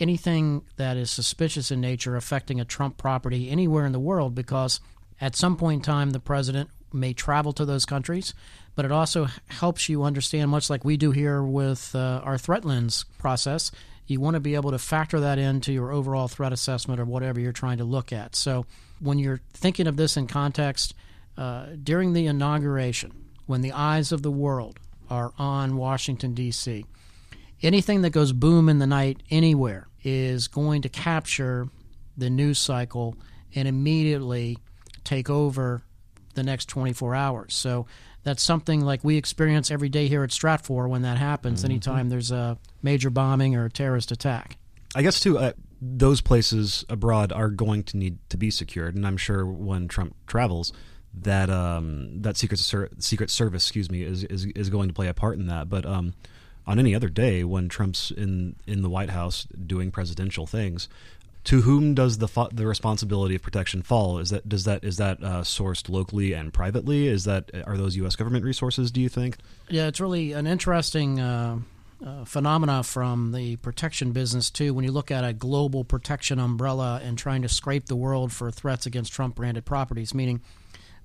anything 0.00 0.62
that 0.76 0.96
is 0.96 1.10
suspicious 1.10 1.70
in 1.70 1.80
nature 1.80 2.16
affecting 2.16 2.60
a 2.60 2.64
Trump 2.64 2.96
property 2.96 3.50
anywhere 3.50 3.86
in 3.86 3.92
the 3.92 4.00
world, 4.00 4.34
because 4.34 4.80
at 5.20 5.36
some 5.36 5.56
point 5.56 5.80
in 5.80 5.82
time, 5.82 6.10
the 6.10 6.20
president 6.20 6.70
may 6.92 7.12
travel 7.12 7.52
to 7.52 7.64
those 7.64 7.84
countries, 7.84 8.34
but 8.74 8.84
it 8.84 8.92
also 8.92 9.26
helps 9.48 9.88
you 9.88 10.04
understand, 10.04 10.50
much 10.50 10.70
like 10.70 10.84
we 10.84 10.96
do 10.96 11.10
here 11.10 11.42
with 11.42 11.94
uh, 11.94 12.20
our 12.24 12.38
threat 12.38 12.64
lens 12.64 13.04
process, 13.18 13.70
you 14.06 14.20
want 14.20 14.34
to 14.34 14.40
be 14.40 14.54
able 14.54 14.70
to 14.70 14.78
factor 14.78 15.20
that 15.20 15.38
into 15.38 15.72
your 15.72 15.92
overall 15.92 16.28
threat 16.28 16.52
assessment 16.52 16.98
or 17.00 17.04
whatever 17.04 17.38
you're 17.38 17.52
trying 17.52 17.78
to 17.78 17.84
look 17.84 18.12
at. 18.12 18.34
So 18.34 18.64
when 19.00 19.18
you're 19.18 19.40
thinking 19.52 19.86
of 19.86 19.96
this 19.96 20.16
in 20.16 20.26
context, 20.26 20.94
uh, 21.36 21.66
during 21.82 22.14
the 22.14 22.26
inauguration, 22.26 23.12
when 23.46 23.60
the 23.60 23.72
eyes 23.72 24.10
of 24.10 24.22
the 24.22 24.30
world 24.30 24.78
are 25.10 25.32
on 25.38 25.76
Washington, 25.76 26.34
D.C., 26.34 26.86
anything 27.62 28.02
that 28.02 28.10
goes 28.10 28.32
boom 28.32 28.68
in 28.68 28.78
the 28.78 28.86
night 28.86 29.22
anywhere 29.30 29.88
is 30.02 30.48
going 30.48 30.82
to 30.82 30.88
capture 30.88 31.68
the 32.16 32.30
news 32.30 32.58
cycle 32.58 33.16
and 33.54 33.66
immediately 33.66 34.58
take 35.04 35.30
over 35.30 35.82
the 36.34 36.42
next 36.42 36.66
24 36.66 37.14
hours. 37.14 37.54
So 37.54 37.86
that's 38.22 38.42
something 38.42 38.82
like 38.82 39.02
we 39.02 39.16
experience 39.16 39.70
every 39.70 39.88
day 39.88 40.08
here 40.08 40.22
at 40.22 40.30
Stratfor 40.30 40.88
when 40.88 41.02
that 41.02 41.18
happens, 41.18 41.60
mm-hmm. 41.60 41.72
anytime 41.72 42.08
there's 42.08 42.30
a 42.30 42.58
major 42.82 43.10
bombing 43.10 43.54
or 43.54 43.64
a 43.66 43.70
terrorist 43.70 44.12
attack. 44.12 44.56
I 44.94 45.02
guess, 45.02 45.20
too, 45.20 45.38
uh, 45.38 45.52
those 45.80 46.20
places 46.20 46.84
abroad 46.88 47.32
are 47.32 47.48
going 47.48 47.84
to 47.84 47.96
need 47.96 48.18
to 48.30 48.36
be 48.36 48.50
secured. 48.50 48.96
And 48.96 49.06
I'm 49.06 49.16
sure 49.16 49.46
when 49.46 49.88
Trump 49.88 50.14
travels, 50.26 50.72
that 51.14 51.50
um, 51.50 52.20
that 52.22 52.36
secret 52.36 52.58
Ser- 52.60 52.90
secret 52.98 53.30
service, 53.30 53.64
excuse 53.64 53.90
me, 53.90 54.02
is, 54.02 54.24
is 54.24 54.46
is 54.46 54.70
going 54.70 54.88
to 54.88 54.94
play 54.94 55.08
a 55.08 55.14
part 55.14 55.38
in 55.38 55.46
that. 55.46 55.68
But 55.68 55.86
um, 55.86 56.14
on 56.68 56.78
any 56.78 56.94
other 56.94 57.08
day, 57.08 57.42
when 57.44 57.68
Trump's 57.68 58.10
in 58.10 58.54
in 58.66 58.82
the 58.82 58.90
White 58.90 59.08
House 59.10 59.48
doing 59.66 59.90
presidential 59.90 60.46
things, 60.46 60.86
to 61.44 61.62
whom 61.62 61.94
does 61.94 62.18
the 62.18 62.28
the 62.52 62.66
responsibility 62.66 63.34
of 63.34 63.42
protection 63.42 63.80
fall? 63.80 64.18
Is 64.18 64.28
that 64.30 64.46
does 64.46 64.64
that 64.64 64.84
is 64.84 64.98
that 64.98 65.22
uh, 65.22 65.40
sourced 65.40 65.88
locally 65.88 66.34
and 66.34 66.52
privately? 66.52 67.08
Is 67.08 67.24
that 67.24 67.50
are 67.66 67.78
those 67.78 67.96
U.S. 67.96 68.16
government 68.16 68.44
resources? 68.44 68.90
Do 68.90 69.00
you 69.00 69.08
think? 69.08 69.38
Yeah, 69.70 69.86
it's 69.88 70.00
really 70.00 70.32
an 70.32 70.46
interesting. 70.46 71.18
Uh, 71.18 71.58
uh, 72.00 72.24
phenomena 72.24 72.84
from 72.84 73.32
the 73.32 73.56
protection 73.56 74.12
business 74.12 74.50
too. 74.50 74.72
When 74.72 74.84
you 74.84 74.92
look 74.92 75.10
at 75.10 75.24
a 75.24 75.32
global 75.32 75.82
protection 75.82 76.38
umbrella 76.38 77.00
and 77.02 77.18
trying 77.18 77.42
to 77.42 77.48
scrape 77.48 77.86
the 77.86 77.96
world 77.96 78.32
for 78.32 78.52
threats 78.52 78.86
against 78.86 79.12
Trump-branded 79.12 79.64
properties, 79.64 80.14
meaning 80.14 80.40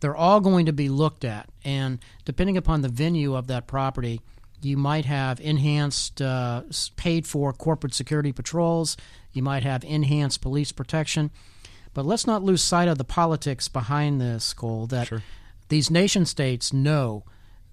they're 0.01 0.15
all 0.15 0.39
going 0.39 0.67
to 0.67 0.71
be 0.71 0.89
looked 0.89 1.25
at, 1.25 1.49
and 1.65 1.97
depending 2.25 2.57
upon 2.57 2.83
the 2.83 2.89
venue 2.89 3.33
of 3.33 3.47
that 3.47 3.65
property, 3.65 4.21
you 4.65 4.77
might 4.77 5.05
have 5.05 5.39
enhanced, 5.39 6.21
uh, 6.21 6.63
paid 6.95 7.27
for 7.27 7.53
corporate 7.53 7.93
security 7.93 8.31
patrols. 8.31 8.97
You 9.31 9.43
might 9.43 9.63
have 9.63 9.83
enhanced 9.83 10.41
police 10.41 10.71
protection. 10.71 11.31
But 11.93 12.05
let's 12.05 12.25
not 12.25 12.43
lose 12.43 12.63
sight 12.63 12.87
of 12.87 12.97
the 12.97 13.03
politics 13.03 13.67
behind 13.67 14.19
this, 14.19 14.53
Cole, 14.53 14.87
that 14.87 15.07
sure. 15.07 15.23
these 15.69 15.91
nation 15.91 16.25
states 16.25 16.73
know 16.73 17.23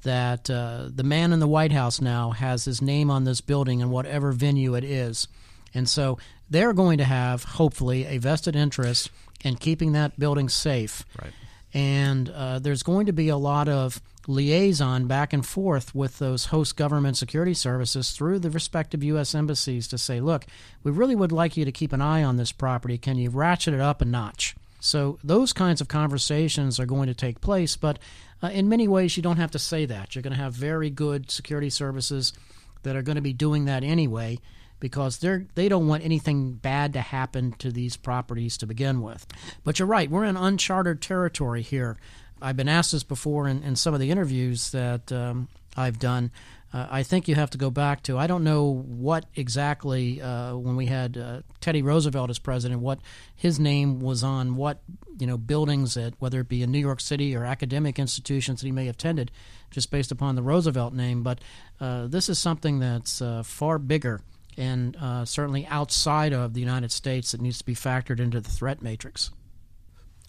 that 0.03 0.49
uh, 0.51 0.89
the 0.95 1.03
man 1.03 1.33
in 1.33 1.41
the 1.41 1.49
White 1.49 1.73
House 1.73 2.01
now 2.01 2.31
has 2.31 2.65
his 2.65 2.81
name 2.81 3.11
on 3.11 3.25
this 3.25 3.41
building 3.41 3.81
in 3.81 3.91
whatever 3.91 4.33
venue 4.33 4.75
it 4.75 4.85
is. 4.85 5.29
And 5.75 5.89
so 5.89 6.19
they're 6.49 6.73
going 6.73 6.99
to 6.99 7.05
have, 7.05 7.45
hopefully, 7.45 8.07
a 8.07 8.19
vested 8.19 8.57
interest 8.57 9.11
in 9.45 9.57
keeping 9.57 9.93
that 9.93 10.19
building 10.19 10.49
safe. 10.49 11.05
Right. 11.21 11.33
And 11.73 12.29
uh, 12.31 12.59
there's 12.59 12.83
going 12.83 13.07
to 13.07 13.12
be 13.12 13.29
a 13.29 13.37
lot 13.37 13.69
of 13.69 14.03
liaison 14.27 15.07
back 15.07 15.33
and 15.33 15.45
forth 15.45 15.95
with 15.95 16.19
those 16.19 16.47
host 16.47 16.77
government 16.77 17.17
security 17.17 17.55
services 17.55 18.11
through 18.11 18.39
the 18.41 18.50
respective 18.50 19.03
U.S. 19.05 19.35
embassies 19.35 19.89
to 19.89 19.99
say, 19.99 20.21
look, 20.21 20.47
we 20.83 20.91
really 20.91 21.15
would 21.15 21.33
like 21.33 21.57
you 21.57 21.65
to 21.65 21.73
keep 21.73 21.93
an 21.93 22.03
eye 22.03 22.23
on 22.23 22.37
this 22.37 22.53
property. 22.53 22.99
Can 22.99 23.17
you 23.17 23.31
ratchet 23.31 23.75
it 23.75 23.81
up 23.81 24.03
a 24.03 24.05
notch? 24.05 24.57
So 24.81 25.19
those 25.23 25.53
kinds 25.53 25.81
of 25.81 25.89
conversations 25.89 26.81
are 26.81 26.87
going 26.87 27.09
to 27.09 27.15
take 27.15 27.41
place, 27.41 27.77
but 27.77 27.99
uh, 28.43 28.49
in 28.49 28.69
many 28.69 28.89
ways, 28.89 29.17
you 29.17 29.23
don't 29.23 29.37
have 29.37 29.50
to 29.50 29.59
say 29.59 29.85
that. 29.87 30.15
You're 30.15 30.23
going 30.23 30.35
to 30.35 30.43
have 30.43 30.55
very 30.55 30.89
good 30.89 31.31
security 31.31 31.69
services 31.69 32.33
that 32.83 32.97
are 32.97 33.03
going 33.03 33.17
to 33.17 33.23
be 33.23 33.35
doing 33.35 33.67
that 33.67 33.85
anyway 33.85 34.39
because 34.81 35.19
they're 35.19 35.47
they 35.55 35.69
don't 35.69 35.87
want 35.87 36.05
anything 36.05 36.53
bad 36.55 36.93
to 36.95 37.01
happen 37.01 37.53
to 37.59 37.71
these 37.71 37.97
properties 37.97 38.57
to 38.59 38.67
begin 38.67 39.03
with. 39.03 39.27
But 39.63 39.79
you're 39.79 39.89
right, 39.89 40.11
we're 40.11 40.25
in 40.25 40.37
uncharted 40.37 41.01
territory 41.01 41.63
here 41.63 41.99
I've 42.43 42.57
been 42.57 42.69
asked 42.69 42.93
this 42.93 43.03
before 43.03 43.49
in, 43.49 43.63
in 43.63 43.77
some 43.77 43.95
of 43.95 44.01
the 44.01 44.11
interviews 44.11 44.71
that 44.71 45.13
um, 45.13 45.49
I've 45.77 45.99
done. 45.99 46.31
Uh, 46.73 46.87
I 46.89 47.03
think 47.03 47.27
you 47.27 47.35
have 47.35 47.51
to 47.51 47.59
go 47.59 47.69
back 47.69 48.05
to 48.05 48.17
I 48.17 48.29
don't 48.29 48.45
know 48.45 48.73
what 48.73 49.27
exactly 49.35 50.23
uh, 50.23 50.55
when 50.57 50.77
we 50.77 50.87
had 50.87 51.19
uh, 51.19 51.41
Teddy 51.61 51.83
Roosevelt 51.83 52.31
as 52.31 52.39
president, 52.39 52.81
what 52.81 53.01
his 53.35 53.59
name 53.59 54.01
was 54.01 54.23
on 54.23 54.55
what 54.55 54.81
you 55.19 55.27
know 55.27 55.37
buildings 55.37 55.97
at 55.97 56.15
whether 56.21 56.41
it 56.41 56.49
be 56.49 56.63
in 56.63 56.71
New 56.71 56.79
York 56.79 57.01
City 57.01 57.35
or 57.35 57.45
academic 57.45 57.99
institutions 57.99 58.61
that 58.61 58.67
he 58.67 58.73
may 58.73 58.87
have 58.87 58.95
attended, 58.95 59.33
just 59.73 59.91
based 59.91 60.13
upon 60.13 60.37
the 60.37 60.43
Roosevelt 60.43 60.95
name. 60.95 61.25
But 61.25 61.41
uh, 61.81 62.07
this 62.07 62.29
is 62.29 62.39
something 62.39 62.79
that's 62.79 63.21
uh, 63.21 63.43
far 63.43 63.79
bigger 63.79 64.21
and 64.61 64.97
uh, 64.97 65.25
certainly 65.25 65.67
outside 65.67 66.33
of 66.33 66.55
the 66.55 66.61
United 66.61 66.93
States 66.93 67.33
that 67.33 67.40
needs 67.40 67.59
to 67.59 67.64
be 67.64 67.75
factored 67.75 68.21
into 68.21 68.40
the 68.40 68.50
threat 68.50 68.83
matrix. 68.83 69.31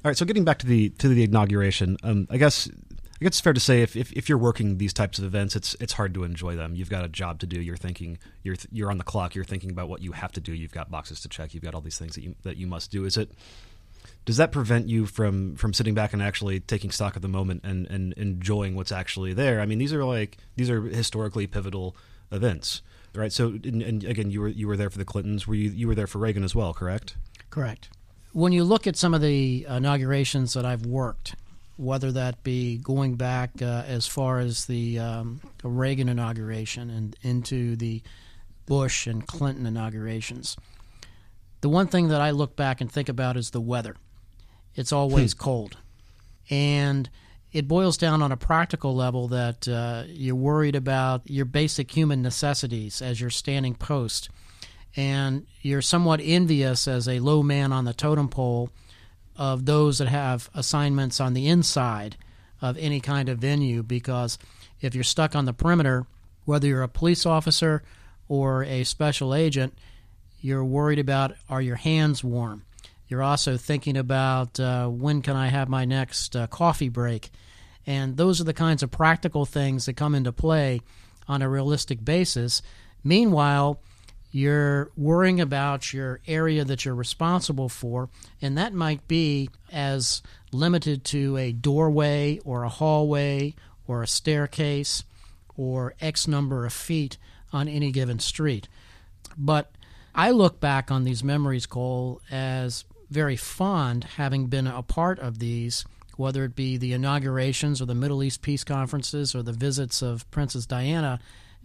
All 0.03 0.09
right, 0.09 0.17
so 0.17 0.25
getting 0.25 0.45
back 0.45 0.57
to 0.59 0.65
the 0.65 0.89
to 0.89 1.07
the 1.09 1.23
inauguration, 1.23 1.97
um, 2.01 2.27
I 2.31 2.37
guess 2.37 2.67
I 2.69 3.25
guess 3.25 3.33
it's 3.33 3.41
fair 3.41 3.53
to 3.53 3.59
say 3.59 3.83
if, 3.83 3.95
if, 3.95 4.11
if 4.13 4.29
you're 4.29 4.37
working 4.39 4.79
these 4.79 4.93
types 4.93 5.19
of 5.19 5.25
events, 5.25 5.55
it's 5.55 5.75
it's 5.79 5.93
hard 5.93 6.15
to 6.15 6.23
enjoy 6.23 6.55
them. 6.55 6.73
You've 6.73 6.89
got 6.89 7.05
a 7.05 7.09
job 7.09 7.39
to 7.41 7.45
do. 7.45 7.61
You're 7.61 7.77
thinking 7.77 8.17
you're 8.41 8.55
you're 8.71 8.89
on 8.89 8.97
the 8.97 9.03
clock. 9.03 9.35
You're 9.35 9.45
thinking 9.45 9.69
about 9.69 9.89
what 9.89 10.01
you 10.01 10.13
have 10.13 10.31
to 10.31 10.41
do. 10.41 10.53
You've 10.53 10.71
got 10.71 10.89
boxes 10.89 11.21
to 11.21 11.29
check. 11.29 11.53
You've 11.53 11.63
got 11.63 11.75
all 11.75 11.81
these 11.81 11.99
things 11.99 12.15
that 12.15 12.23
you 12.23 12.35
that 12.41 12.57
you 12.57 12.65
must 12.65 12.89
do. 12.89 13.05
Is 13.05 13.17
it 13.17 13.31
does 14.25 14.37
that 14.37 14.51
prevent 14.51 14.87
you 14.87 15.05
from 15.05 15.55
from 15.55 15.73
sitting 15.73 15.93
back 15.93 16.13
and 16.13 16.21
actually 16.21 16.61
taking 16.61 16.89
stock 16.89 17.15
of 17.15 17.21
the 17.21 17.27
moment 17.27 17.61
and 17.63 17.85
and 17.87 18.13
enjoying 18.13 18.75
what's 18.75 18.91
actually 18.91 19.33
there? 19.33 19.61
I 19.61 19.67
mean, 19.67 19.77
these 19.77 19.93
are 19.93 20.03
like 20.03 20.37
these 20.55 20.71
are 20.71 20.81
historically 20.81 21.45
pivotal 21.45 21.95
events, 22.31 22.81
right? 23.13 23.31
So, 23.31 23.47
and, 23.47 23.81
and 23.81 24.03
again, 24.03 24.31
you 24.31 24.41
were 24.41 24.47
you 24.47 24.67
were 24.67 24.77
there 24.77 24.89
for 24.89 24.97
the 24.97 25.05
Clintons. 25.05 25.47
Were 25.47 25.55
you 25.55 25.69
you 25.69 25.87
were 25.87 25.95
there 25.95 26.07
for 26.07 26.19
Reagan 26.19 26.43
as 26.43 26.55
well? 26.55 26.73
Correct. 26.73 27.15
Correct 27.49 27.89
when 28.33 28.53
you 28.53 28.63
look 28.63 28.87
at 28.87 28.95
some 28.95 29.13
of 29.13 29.21
the 29.21 29.65
inaugurations 29.69 30.53
that 30.53 30.65
I've 30.65 30.85
worked, 30.85 31.35
whether 31.77 32.11
that 32.11 32.43
be 32.43 32.77
going 32.77 33.15
back 33.15 33.61
uh, 33.61 33.83
as 33.85 34.07
far 34.07 34.39
as 34.39 34.65
the 34.65 34.99
um, 34.99 35.41
Reagan 35.63 36.09
inauguration 36.09 36.89
and 36.89 37.15
into 37.21 37.75
the 37.75 38.01
Bush 38.65 39.07
and 39.07 39.25
Clinton 39.25 39.65
inaugurations, 39.65 40.55
the 41.61 41.69
one 41.69 41.87
thing 41.87 42.07
that 42.07 42.21
I 42.21 42.31
look 42.31 42.55
back 42.55 42.81
and 42.81 42.91
think 42.91 43.09
about 43.09 43.37
is 43.37 43.51
the 43.51 43.61
weather. 43.61 43.95
It's 44.75 44.91
always 44.91 45.33
hmm. 45.33 45.39
cold. 45.39 45.77
And 46.49 47.09
it 47.53 47.67
boils 47.67 47.97
down 47.97 48.21
on 48.21 48.31
a 48.31 48.37
practical 48.37 48.95
level 48.95 49.27
that 49.27 49.67
uh, 49.67 50.03
you're 50.07 50.35
worried 50.35 50.75
about 50.75 51.29
your 51.29 51.45
basic 51.45 51.91
human 51.91 52.21
necessities 52.21 53.01
as 53.01 53.19
you're 53.19 53.29
standing 53.29 53.75
post 53.75 54.29
and 54.95 55.45
you're 55.61 55.81
somewhat 55.81 56.19
envious 56.23 56.87
as 56.87 57.07
a 57.07 57.19
low 57.19 57.43
man 57.43 57.71
on 57.71 57.85
the 57.85 57.93
totem 57.93 58.27
pole 58.27 58.69
of 59.37 59.65
those 59.65 59.97
that 59.97 60.07
have 60.07 60.49
assignments 60.53 61.19
on 61.19 61.33
the 61.33 61.47
inside 61.47 62.17
of 62.61 62.77
any 62.77 62.99
kind 62.99 63.29
of 63.29 63.39
venue 63.39 63.81
because 63.81 64.37
if 64.81 64.93
you're 64.93 65.03
stuck 65.03 65.35
on 65.35 65.45
the 65.45 65.53
perimeter, 65.53 66.05
whether 66.45 66.67
you're 66.67 66.83
a 66.83 66.89
police 66.89 67.25
officer 67.25 67.83
or 68.27 68.63
a 68.63 68.83
special 68.83 69.33
agent, 69.33 69.73
you're 70.41 70.65
worried 70.65 70.99
about 70.99 71.33
are 71.49 71.61
your 71.61 71.75
hands 71.75 72.23
warm. 72.23 72.63
You're 73.11 73.23
also 73.23 73.57
thinking 73.57 73.97
about 73.97 74.57
uh, 74.57 74.87
when 74.87 75.21
can 75.21 75.35
I 75.35 75.47
have 75.47 75.67
my 75.67 75.83
next 75.83 76.33
uh, 76.33 76.47
coffee 76.47 76.87
break, 76.87 77.29
and 77.85 78.15
those 78.15 78.39
are 78.39 78.45
the 78.45 78.53
kinds 78.53 78.83
of 78.83 78.89
practical 78.89 79.45
things 79.45 79.85
that 79.85 79.97
come 79.97 80.15
into 80.15 80.31
play 80.31 80.79
on 81.27 81.41
a 81.41 81.49
realistic 81.49 82.05
basis. 82.05 82.61
Meanwhile, 83.03 83.81
you're 84.31 84.91
worrying 84.95 85.41
about 85.41 85.91
your 85.91 86.21
area 86.25 86.63
that 86.63 86.85
you're 86.85 86.95
responsible 86.95 87.67
for, 87.67 88.09
and 88.41 88.57
that 88.57 88.73
might 88.73 89.05
be 89.09 89.49
as 89.73 90.21
limited 90.53 91.03
to 91.03 91.35
a 91.35 91.51
doorway 91.51 92.39
or 92.45 92.63
a 92.63 92.69
hallway 92.69 93.55
or 93.87 94.03
a 94.03 94.07
staircase 94.07 95.03
or 95.57 95.95
X 95.99 96.29
number 96.29 96.65
of 96.65 96.71
feet 96.71 97.17
on 97.51 97.67
any 97.67 97.91
given 97.91 98.19
street. 98.19 98.69
But 99.37 99.69
I 100.15 100.31
look 100.31 100.61
back 100.61 100.91
on 100.91 101.03
these 101.03 101.25
memories, 101.25 101.65
Cole, 101.65 102.21
as 102.31 102.85
very 103.11 103.35
fond, 103.35 104.05
having 104.15 104.47
been 104.47 104.65
a 104.65 104.81
part 104.81 105.19
of 105.19 105.39
these, 105.39 105.85
whether 106.15 106.45
it 106.45 106.55
be 106.55 106.77
the 106.77 106.93
inaugurations 106.93 107.81
or 107.81 107.85
the 107.85 107.93
Middle 107.93 108.23
East 108.23 108.41
peace 108.41 108.63
conferences 108.63 109.35
or 109.35 109.43
the 109.43 109.51
visits 109.51 110.01
of 110.01 110.29
Princess 110.31 110.65
Diana 110.65 111.19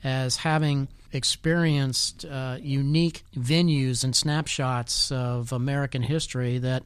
as 0.05 0.37
having 0.37 0.89
experienced 1.13 2.25
uh, 2.25 2.59
unique 2.61 3.23
venues 3.35 4.05
and 4.05 4.15
snapshots 4.15 5.11
of 5.11 5.53
American 5.53 6.03
history 6.03 6.59
that 6.59 6.83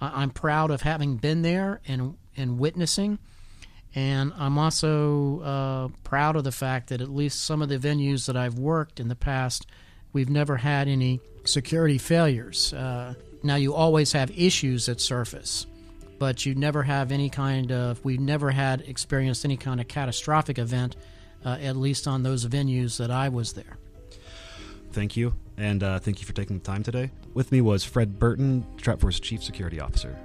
I'm 0.00 0.30
proud 0.30 0.70
of 0.70 0.82
having 0.82 1.16
been 1.16 1.42
there 1.42 1.80
and, 1.86 2.16
and 2.36 2.58
witnessing. 2.58 3.18
And 3.94 4.32
I'm 4.38 4.56
also 4.56 5.40
uh, 5.40 5.88
proud 6.04 6.36
of 6.36 6.44
the 6.44 6.52
fact 6.52 6.88
that 6.90 7.00
at 7.00 7.10
least 7.10 7.42
some 7.42 7.60
of 7.60 7.68
the 7.68 7.78
venues 7.78 8.26
that 8.26 8.36
I've 8.36 8.58
worked 8.58 9.00
in 9.00 9.08
the 9.08 9.16
past, 9.16 9.66
we've 10.12 10.30
never 10.30 10.56
had 10.56 10.86
any 10.86 11.20
security 11.44 11.98
failures. 11.98 12.72
Uh, 12.72 13.14
now, 13.42 13.56
you 13.56 13.74
always 13.74 14.12
have 14.12 14.30
issues 14.38 14.86
that 14.86 15.00
surface, 15.00 15.66
but 16.18 16.44
you 16.44 16.54
never 16.54 16.82
have 16.82 17.10
any 17.12 17.30
kind 17.30 17.72
of, 17.72 18.04
we've 18.04 18.20
never 18.20 18.50
had 18.50 18.82
experienced 18.82 19.44
any 19.44 19.56
kind 19.56 19.80
of 19.80 19.88
catastrophic 19.88 20.58
event, 20.58 20.96
uh, 21.44 21.56
at 21.60 21.76
least 21.76 22.06
on 22.06 22.22
those 22.22 22.46
venues 22.46 22.98
that 22.98 23.10
I 23.10 23.28
was 23.28 23.54
there. 23.54 23.78
Thank 24.92 25.16
you, 25.16 25.34
and 25.56 25.82
uh, 25.82 25.98
thank 25.98 26.20
you 26.20 26.26
for 26.26 26.32
taking 26.32 26.58
the 26.58 26.64
time 26.64 26.82
today. 26.82 27.10
With 27.32 27.52
me 27.52 27.60
was 27.60 27.84
Fred 27.84 28.18
Burton, 28.18 28.66
Stratfor 28.76 29.18
Chief 29.20 29.42
Security 29.42 29.80
Officer. 29.80 30.18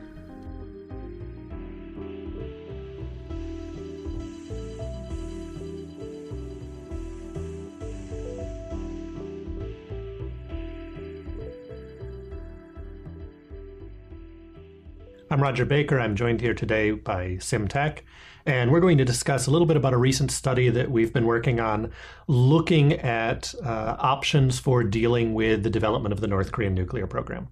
Rodger 15.45 15.63
Baker. 15.63 15.99
I'm 15.99 16.15
joined 16.15 16.41
here 16.41 16.55
today 16.55 16.89
by 16.89 17.37
Sim 17.37 17.67
Tack, 17.67 18.03
and 18.47 18.71
we're 18.71 18.79
going 18.79 18.97
to 18.97 19.05
discuss 19.05 19.45
a 19.45 19.51
little 19.51 19.67
bit 19.67 19.77
about 19.77 19.93
a 19.93 19.97
recent 19.97 20.31
study 20.31 20.69
that 20.71 20.89
we've 20.89 21.13
been 21.13 21.27
working 21.27 21.59
on 21.59 21.91
looking 22.27 22.93
at 22.93 23.53
uh, 23.63 23.95
options 23.99 24.57
for 24.57 24.83
dealing 24.83 25.35
with 25.35 25.61
the 25.61 25.69
development 25.69 26.13
of 26.13 26.19
the 26.19 26.25
North 26.25 26.51
Korean 26.51 26.73
nuclear 26.73 27.05
program. 27.05 27.49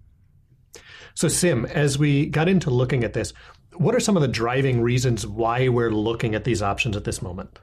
So, 1.14 1.28
Sim, 1.28 1.66
as 1.68 2.00
we 2.00 2.26
got 2.26 2.50
into 2.50 2.72
looking 2.72 3.04
at 3.04 3.14
this, 3.14 3.32
what 3.76 3.94
are 3.94 4.00
some 4.00 4.16
of 4.16 4.24
the 4.24 4.28
driving 4.28 4.82
reasons 4.82 5.28
why 5.28 5.68
we're 5.68 5.92
looking 5.92 6.34
at 6.34 6.46
these 6.46 6.64
options 6.64 6.98
at 6.98 7.04
this 7.04 7.22
moment? 7.22 7.60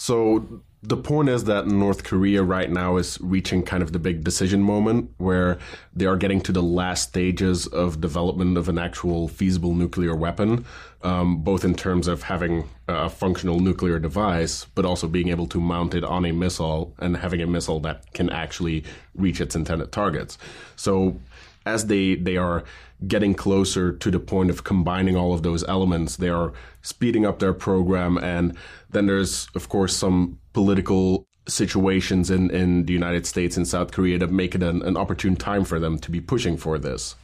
So, 0.00 0.62
the 0.82 0.96
point 0.96 1.28
is 1.28 1.44
that 1.44 1.66
North 1.66 2.04
Korea 2.04 2.42
right 2.42 2.70
now 2.70 2.96
is 2.96 3.18
reaching 3.20 3.62
kind 3.62 3.82
of 3.82 3.92
the 3.92 3.98
big 3.98 4.24
decision 4.24 4.62
moment 4.62 5.10
where 5.18 5.58
they 5.94 6.06
are 6.06 6.16
getting 6.16 6.40
to 6.40 6.52
the 6.52 6.62
last 6.62 7.10
stages 7.10 7.66
of 7.66 8.00
development 8.00 8.56
of 8.56 8.70
an 8.70 8.78
actual 8.78 9.28
feasible 9.28 9.74
nuclear 9.74 10.16
weapon, 10.16 10.64
um, 11.02 11.42
both 11.42 11.66
in 11.66 11.74
terms 11.74 12.08
of 12.08 12.22
having 12.22 12.66
a 12.88 13.10
functional 13.10 13.60
nuclear 13.60 13.98
device, 13.98 14.64
but 14.74 14.86
also 14.86 15.06
being 15.06 15.28
able 15.28 15.46
to 15.48 15.60
mount 15.60 15.94
it 15.94 16.02
on 16.02 16.24
a 16.24 16.32
missile 16.32 16.94
and 16.98 17.18
having 17.18 17.42
a 17.42 17.46
missile 17.46 17.80
that 17.80 18.10
can 18.14 18.30
actually 18.30 18.82
reach 19.14 19.38
its 19.38 19.54
intended 19.54 19.92
targets. 19.92 20.38
So, 20.76 21.20
as 21.66 21.86
they 21.86 22.14
they 22.14 22.36
are 22.36 22.64
getting 23.06 23.34
closer 23.34 23.92
to 23.92 24.10
the 24.10 24.20
point 24.20 24.50
of 24.50 24.64
combining 24.64 25.16
all 25.16 25.32
of 25.32 25.42
those 25.42 25.64
elements, 25.64 26.16
they 26.16 26.28
are 26.28 26.52
speeding 26.82 27.24
up 27.24 27.38
their 27.38 27.54
program. 27.54 28.18
And 28.18 28.56
then 28.90 29.06
there's, 29.06 29.48
of 29.54 29.68
course, 29.68 29.96
some 29.96 30.38
political 30.52 31.26
situations 31.48 32.30
in, 32.30 32.50
in 32.50 32.84
the 32.84 32.92
United 32.92 33.26
States 33.26 33.56
and 33.56 33.66
South 33.66 33.92
Korea 33.92 34.18
that 34.18 34.30
make 34.30 34.54
it 34.54 34.62
an, 34.62 34.82
an 34.82 34.96
opportune 34.96 35.36
time 35.36 35.64
for 35.64 35.80
them 35.80 35.98
to 35.98 36.10
be 36.10 36.20
pushing 36.20 36.56
for 36.56 36.78
this. 36.78 37.16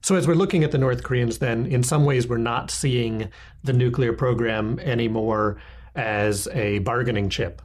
So, 0.00 0.14
as 0.16 0.28
we're 0.28 0.34
looking 0.34 0.64
at 0.64 0.70
the 0.70 0.78
North 0.78 1.02
Koreans, 1.02 1.38
then 1.38 1.66
in 1.66 1.82
some 1.82 2.04
ways 2.04 2.28
we're 2.28 2.36
not 2.36 2.70
seeing 2.70 3.30
the 3.62 3.72
nuclear 3.72 4.12
program 4.12 4.78
anymore 4.80 5.56
as 5.94 6.46
a 6.48 6.80
bargaining 6.80 7.30
chip 7.30 7.62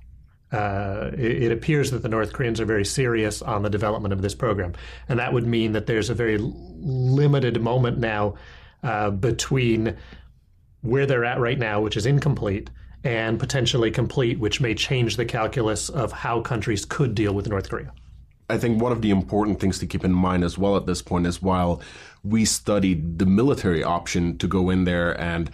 uh, 0.51 1.11
it, 1.13 1.43
it, 1.43 1.51
appears 1.51 1.91
that 1.91 2.01
the 2.01 2.09
North 2.09 2.33
Koreans 2.33 2.59
are 2.59 2.65
very 2.65 2.85
serious 2.85 3.41
on 3.41 3.61
the 3.61 3.69
development 3.69 4.13
of 4.13 4.21
this 4.21 4.33
program. 4.33 4.73
And 5.07 5.19
that 5.19 5.31
would 5.31 5.45
mean 5.45 5.73
that 5.73 5.85
there's 5.85 6.09
a 6.09 6.15
very 6.15 6.39
limited 6.39 7.61
moment 7.61 7.99
now 7.99 8.35
uh, 8.81 9.11
between 9.11 9.95
where 10.81 11.05
they're 11.05 11.25
at 11.25 11.39
right 11.39 11.59
now, 11.59 11.81
which 11.81 11.97
is 11.97 12.05
incomplete, 12.05 12.69
and 13.03 13.39
potentially 13.39 13.91
complete, 13.91 14.39
which 14.39 14.59
may 14.59 14.73
change 14.73 15.17
the 15.17 15.25
calculus 15.25 15.89
of 15.89 16.11
how 16.11 16.41
countries 16.41 16.83
could 16.83 17.13
deal 17.13 17.33
with 17.33 17.47
North 17.47 17.69
Korea. 17.69 17.91
I 18.49 18.57
think 18.57 18.81
one 18.81 18.91
of 18.91 19.01
the 19.01 19.11
important 19.11 19.59
things 19.59 19.77
to 19.79 19.85
keep 19.85 20.03
in 20.03 20.13
mind 20.13 20.43
as 20.43 20.57
well 20.57 20.75
at 20.75 20.87
this 20.87 21.03
point 21.03 21.27
is 21.27 21.41
while 21.41 21.81
we 22.23 22.45
studied 22.45 23.19
the 23.19 23.25
military 23.25 23.83
option 23.83 24.37
to 24.39 24.47
go 24.47 24.71
in 24.71 24.85
there 24.85 25.19
and 25.21 25.51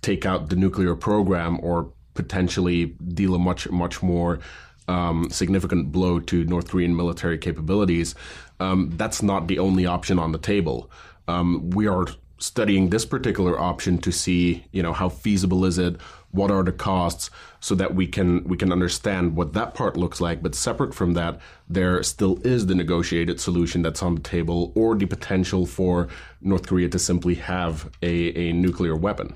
take 0.00 0.24
out 0.24 0.48
the 0.48 0.56
nuclear 0.56 0.94
program 0.94 1.58
or 1.62 1.92
potentially 2.16 2.86
deal 3.14 3.34
a 3.34 3.38
much 3.38 3.68
much 3.70 4.02
more 4.02 4.40
um, 4.88 5.28
significant 5.30 5.92
blow 5.92 6.20
to 6.20 6.44
North 6.44 6.70
Korean 6.70 6.96
military 6.96 7.38
capabilities. 7.38 8.14
Um, 8.60 8.90
that's 8.96 9.22
not 9.22 9.48
the 9.48 9.58
only 9.58 9.86
option 9.86 10.18
on 10.18 10.32
the 10.32 10.38
table. 10.38 10.90
Um, 11.28 11.70
we 11.70 11.86
are 11.88 12.06
studying 12.38 12.90
this 12.90 13.06
particular 13.06 13.58
option 13.58 13.98
to 13.98 14.12
see, 14.12 14.64
you 14.70 14.82
know, 14.82 14.92
how 14.92 15.08
feasible 15.08 15.64
is 15.64 15.78
it, 15.78 16.00
what 16.32 16.50
are 16.50 16.62
the 16.62 16.72
costs, 16.72 17.30
so 17.60 17.74
that 17.74 17.94
we 17.94 18.06
can 18.06 18.44
we 18.44 18.56
can 18.56 18.72
understand 18.72 19.36
what 19.36 19.54
that 19.54 19.74
part 19.74 19.96
looks 19.96 20.20
like. 20.20 20.42
But 20.42 20.54
separate 20.54 20.94
from 20.94 21.14
that, 21.14 21.40
there 21.68 22.02
still 22.02 22.38
is 22.44 22.66
the 22.66 22.74
negotiated 22.74 23.40
solution 23.40 23.82
that's 23.82 24.02
on 24.02 24.14
the 24.14 24.20
table, 24.20 24.72
or 24.74 24.94
the 24.94 25.06
potential 25.06 25.66
for 25.66 26.08
North 26.40 26.66
Korea 26.66 26.88
to 26.90 26.98
simply 26.98 27.34
have 27.36 27.90
a, 28.02 28.48
a 28.48 28.52
nuclear 28.52 28.94
weapon. 28.94 29.34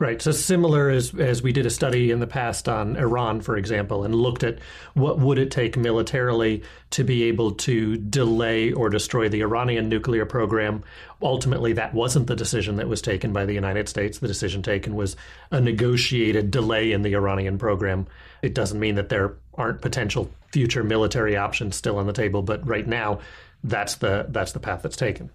Right. 0.00 0.22
So 0.22 0.30
similar 0.30 0.90
as 0.90 1.12
as 1.18 1.42
we 1.42 1.52
did 1.52 1.66
a 1.66 1.70
study 1.70 2.12
in 2.12 2.20
the 2.20 2.26
past 2.28 2.68
on 2.68 2.96
Iran, 2.96 3.40
for 3.40 3.56
example, 3.56 4.04
and 4.04 4.14
looked 4.14 4.44
at 4.44 4.60
what 4.94 5.18
would 5.18 5.38
it 5.38 5.50
take 5.50 5.76
militarily 5.76 6.62
to 6.90 7.02
be 7.02 7.24
able 7.24 7.52
to 7.52 7.96
delay 7.96 8.70
or 8.70 8.90
destroy 8.90 9.28
the 9.28 9.40
Iranian 9.40 9.88
nuclear 9.88 10.24
program. 10.24 10.84
Ultimately, 11.20 11.72
that 11.72 11.94
wasn't 11.94 12.28
the 12.28 12.36
decision 12.36 12.76
that 12.76 12.86
was 12.86 13.02
taken 13.02 13.32
by 13.32 13.44
the 13.44 13.54
United 13.54 13.88
States. 13.88 14.20
The 14.20 14.28
decision 14.28 14.62
taken 14.62 14.94
was 14.94 15.16
a 15.50 15.60
negotiated 15.60 16.52
delay 16.52 16.92
in 16.92 17.02
the 17.02 17.14
Iranian 17.14 17.58
program. 17.58 18.06
It 18.40 18.54
doesn't 18.54 18.78
mean 18.78 18.94
that 18.94 19.08
there 19.08 19.34
aren't 19.54 19.82
potential 19.82 20.30
future 20.52 20.84
military 20.84 21.36
options 21.36 21.74
still 21.74 21.98
on 21.98 22.06
the 22.06 22.12
table, 22.12 22.42
but 22.42 22.64
right 22.64 22.86
now, 22.86 23.18
that's 23.64 23.96
the 23.96 24.26
that's 24.28 24.52
the 24.52 24.60
path 24.60 24.82
that's 24.82 24.96
taken. 24.96 25.30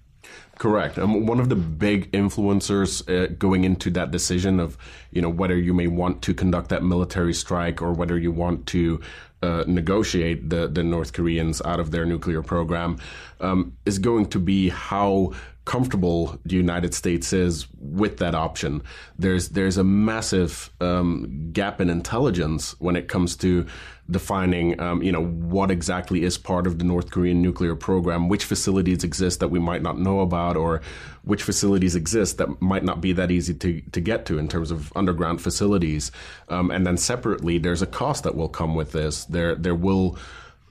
Correct. 0.59 0.99
Um, 0.99 1.25
one 1.25 1.39
of 1.39 1.49
the 1.49 1.55
big 1.55 2.11
influencers 2.11 3.07
uh, 3.09 3.27
going 3.37 3.63
into 3.63 3.89
that 3.91 4.11
decision 4.11 4.59
of, 4.59 4.77
you 5.11 5.21
know, 5.21 5.29
whether 5.29 5.57
you 5.57 5.73
may 5.73 5.87
want 5.87 6.21
to 6.23 6.33
conduct 6.33 6.69
that 6.69 6.83
military 6.83 7.33
strike 7.33 7.81
or 7.81 7.91
whether 7.91 8.17
you 8.17 8.31
want 8.31 8.67
to 8.67 9.01
uh, 9.41 9.63
negotiate 9.67 10.49
the, 10.49 10.67
the 10.67 10.83
North 10.83 11.11
Koreans 11.11 11.61
out 11.63 11.79
of 11.79 11.91
their 11.91 12.05
nuclear 12.05 12.41
program 12.41 12.97
um, 13.41 13.75
is 13.85 13.99
going 13.99 14.27
to 14.27 14.39
be 14.39 14.69
how 14.69 15.33
comfortable 15.65 16.37
the 16.45 16.55
United 16.55 16.93
States 16.93 17.31
is 17.31 17.67
with 17.79 18.17
that 18.17 18.35
option. 18.35 18.81
There's 19.17 19.49
there's 19.49 19.77
a 19.77 19.83
massive 19.83 20.69
um, 20.81 21.51
gap 21.53 21.79
in 21.79 21.89
intelligence 21.89 22.75
when 22.79 22.95
it 22.95 23.07
comes 23.07 23.35
to 23.37 23.65
defining, 24.11 24.79
um, 24.81 25.01
you 25.01 25.11
know, 25.11 25.23
what 25.23 25.71
exactly 25.71 26.23
is 26.23 26.37
part 26.37 26.67
of 26.67 26.77
the 26.77 26.83
North 26.83 27.11
Korean 27.11 27.41
nuclear 27.41 27.75
program, 27.75 28.27
which 28.27 28.43
facilities 28.43 29.03
exist 29.03 29.39
that 29.39 29.47
we 29.47 29.59
might 29.59 29.81
not 29.81 29.97
know 29.97 30.19
about, 30.19 30.57
or 30.57 30.81
which 31.23 31.41
facilities 31.41 31.95
exist 31.95 32.37
that 32.37 32.61
might 32.61 32.83
not 32.83 32.99
be 32.99 33.13
that 33.13 33.31
easy 33.31 33.53
to, 33.53 33.81
to 33.91 34.01
get 34.01 34.25
to 34.25 34.37
in 34.37 34.49
terms 34.49 34.71
of 34.71 34.91
underground 34.95 35.41
facilities. 35.41 36.11
Um, 36.49 36.69
and 36.69 36.85
then 36.85 36.97
separately, 36.97 37.57
there's 37.57 37.81
a 37.81 37.87
cost 37.87 38.23
that 38.23 38.35
will 38.35 38.49
come 38.49 38.75
with 38.75 38.91
this. 38.91 39.23
There 39.25 39.55
there 39.55 39.75
will 39.75 40.17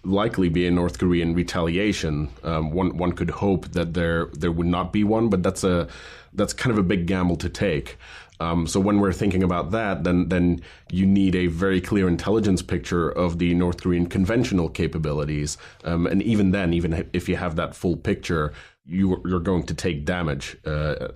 likely 0.05 0.49
be 0.49 0.67
a 0.67 0.71
North 0.71 0.99
Korean 0.99 1.35
retaliation. 1.35 2.29
Um, 2.43 2.73
one 2.73 2.97
one 2.97 3.13
could 3.13 3.31
hope 3.31 3.73
that 3.73 3.95
there 3.95 4.27
there 4.33 4.53
would 4.53 4.67
not 4.67 4.93
be 4.93 5.05
one, 5.05 5.29
but 5.29 5.43
that's 5.43 5.65
a 5.65 5.89
that's 6.33 6.53
kind 6.53 6.73
of 6.73 6.79
a 6.79 6.83
big 6.83 7.07
gamble 7.07 7.37
to 7.37 7.49
take. 7.49 7.99
Um, 8.41 8.67
so 8.67 8.81
when 8.81 8.99
we're 8.99 9.13
thinking 9.13 9.43
about 9.43 9.71
that, 9.71 10.05
then 10.05 10.29
then 10.29 10.61
you 10.91 11.07
need 11.07 11.37
a 11.37 11.47
very 11.47 11.81
clear 11.81 12.09
intelligence 12.09 12.63
picture 12.63 13.09
of 13.11 13.39
the 13.39 13.55
North 13.55 13.83
Korean 13.83 14.07
conventional 14.07 14.69
capabilities, 14.69 15.59
um, 15.85 16.07
and 16.07 16.23
even 16.23 16.51
then, 16.51 16.73
even 16.73 17.09
if 17.13 17.29
you 17.29 17.37
have 17.37 17.55
that 17.57 17.77
full 17.77 17.97
picture, 17.97 18.53
you, 18.85 19.13
are 19.13 19.39
going 19.39 19.63
to 19.65 19.75
take 19.75 20.05
damage, 20.05 20.57
uh, 20.67 21.09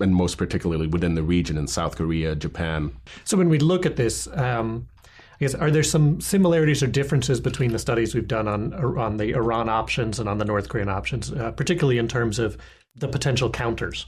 and 0.00 0.14
most 0.14 0.36
particularly 0.36 0.86
within 0.86 1.14
the 1.14 1.22
region 1.22 1.56
in 1.56 1.66
South 1.66 1.96
Korea, 1.96 2.34
Japan. 2.34 2.92
So 3.24 3.38
when 3.38 3.48
we 3.48 3.58
look 3.58 3.86
at 3.86 3.96
this. 3.96 4.28
Um 4.34 4.88
I 5.40 5.44
guess 5.44 5.54
are 5.54 5.70
there 5.70 5.84
some 5.84 6.20
similarities 6.20 6.82
or 6.82 6.88
differences 6.88 7.40
between 7.40 7.70
the 7.70 7.78
studies 7.78 8.12
we've 8.12 8.26
done 8.26 8.48
on 8.48 8.74
on 8.98 9.18
the 9.18 9.34
Iran 9.34 9.68
options 9.68 10.18
and 10.18 10.28
on 10.28 10.38
the 10.38 10.44
North 10.44 10.68
Korean 10.68 10.88
options, 10.88 11.32
uh, 11.32 11.52
particularly 11.52 11.98
in 11.98 12.08
terms 12.08 12.40
of 12.40 12.58
the 12.96 13.06
potential 13.06 13.48
counters? 13.48 14.06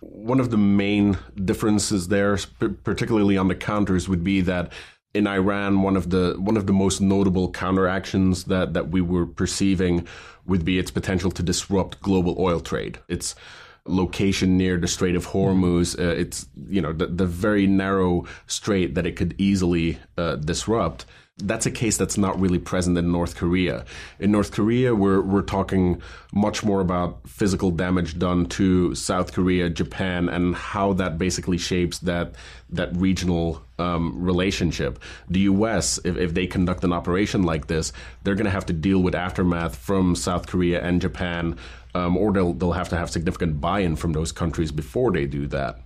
One 0.00 0.40
of 0.40 0.50
the 0.50 0.56
main 0.56 1.18
differences 1.44 2.08
there, 2.08 2.38
particularly 2.84 3.36
on 3.36 3.48
the 3.48 3.54
counters, 3.54 4.08
would 4.08 4.24
be 4.24 4.40
that 4.40 4.72
in 5.12 5.26
Iran, 5.26 5.82
one 5.82 5.94
of 5.94 6.08
the 6.08 6.36
one 6.38 6.56
of 6.56 6.66
the 6.66 6.72
most 6.72 7.02
notable 7.02 7.50
counteractions 7.50 8.44
that 8.44 8.72
that 8.72 8.88
we 8.88 9.02
were 9.02 9.26
perceiving 9.26 10.06
would 10.46 10.64
be 10.64 10.78
its 10.78 10.90
potential 10.90 11.30
to 11.32 11.42
disrupt 11.42 12.00
global 12.00 12.34
oil 12.38 12.60
trade. 12.60 12.98
It's 13.08 13.34
location 13.90 14.56
near 14.56 14.76
the 14.76 14.88
Strait 14.88 15.16
of 15.16 15.28
Hormuz. 15.28 15.98
Uh, 15.98 16.14
it's 16.14 16.46
you 16.68 16.80
know 16.80 16.92
the, 16.92 17.06
the 17.06 17.26
very 17.26 17.66
narrow 17.66 18.24
strait 18.46 18.94
that 18.94 19.06
it 19.06 19.16
could 19.16 19.34
easily 19.38 19.98
uh, 20.16 20.36
disrupt. 20.36 21.04
That's 21.40 21.66
a 21.66 21.70
case 21.70 21.96
that's 21.96 22.18
not 22.18 22.38
really 22.40 22.58
present 22.58 22.96
in 22.98 23.10
North 23.10 23.36
Korea. 23.36 23.84
In 24.18 24.30
North 24.30 24.52
Korea, 24.52 24.94
we're 24.94 25.20
we're 25.20 25.42
talking 25.42 26.00
much 26.32 26.62
more 26.64 26.80
about 26.80 27.28
physical 27.28 27.70
damage 27.70 28.18
done 28.18 28.46
to 28.46 28.94
South 28.94 29.32
Korea, 29.32 29.68
Japan, 29.68 30.28
and 30.28 30.54
how 30.54 30.92
that 30.94 31.18
basically 31.18 31.58
shapes 31.58 31.98
that 32.00 32.34
that 32.70 32.94
regional 32.96 33.62
um, 33.78 34.22
relationship. 34.22 34.98
The 35.28 35.40
U.S., 35.40 35.98
if, 36.04 36.16
if 36.16 36.34
they 36.34 36.46
conduct 36.46 36.84
an 36.84 36.92
operation 36.92 37.42
like 37.42 37.66
this, 37.66 37.92
they're 38.22 38.34
going 38.34 38.44
to 38.44 38.50
have 38.50 38.66
to 38.66 38.72
deal 38.72 39.00
with 39.00 39.14
aftermath 39.14 39.76
from 39.76 40.14
South 40.14 40.46
Korea 40.46 40.80
and 40.82 41.00
Japan, 41.00 41.56
um, 41.94 42.16
or 42.16 42.32
they'll 42.32 42.52
they'll 42.52 42.72
have 42.72 42.88
to 42.90 42.96
have 42.96 43.10
significant 43.10 43.60
buy-in 43.60 43.96
from 43.96 44.12
those 44.12 44.32
countries 44.32 44.72
before 44.72 45.10
they 45.12 45.26
do 45.26 45.46
that. 45.48 45.80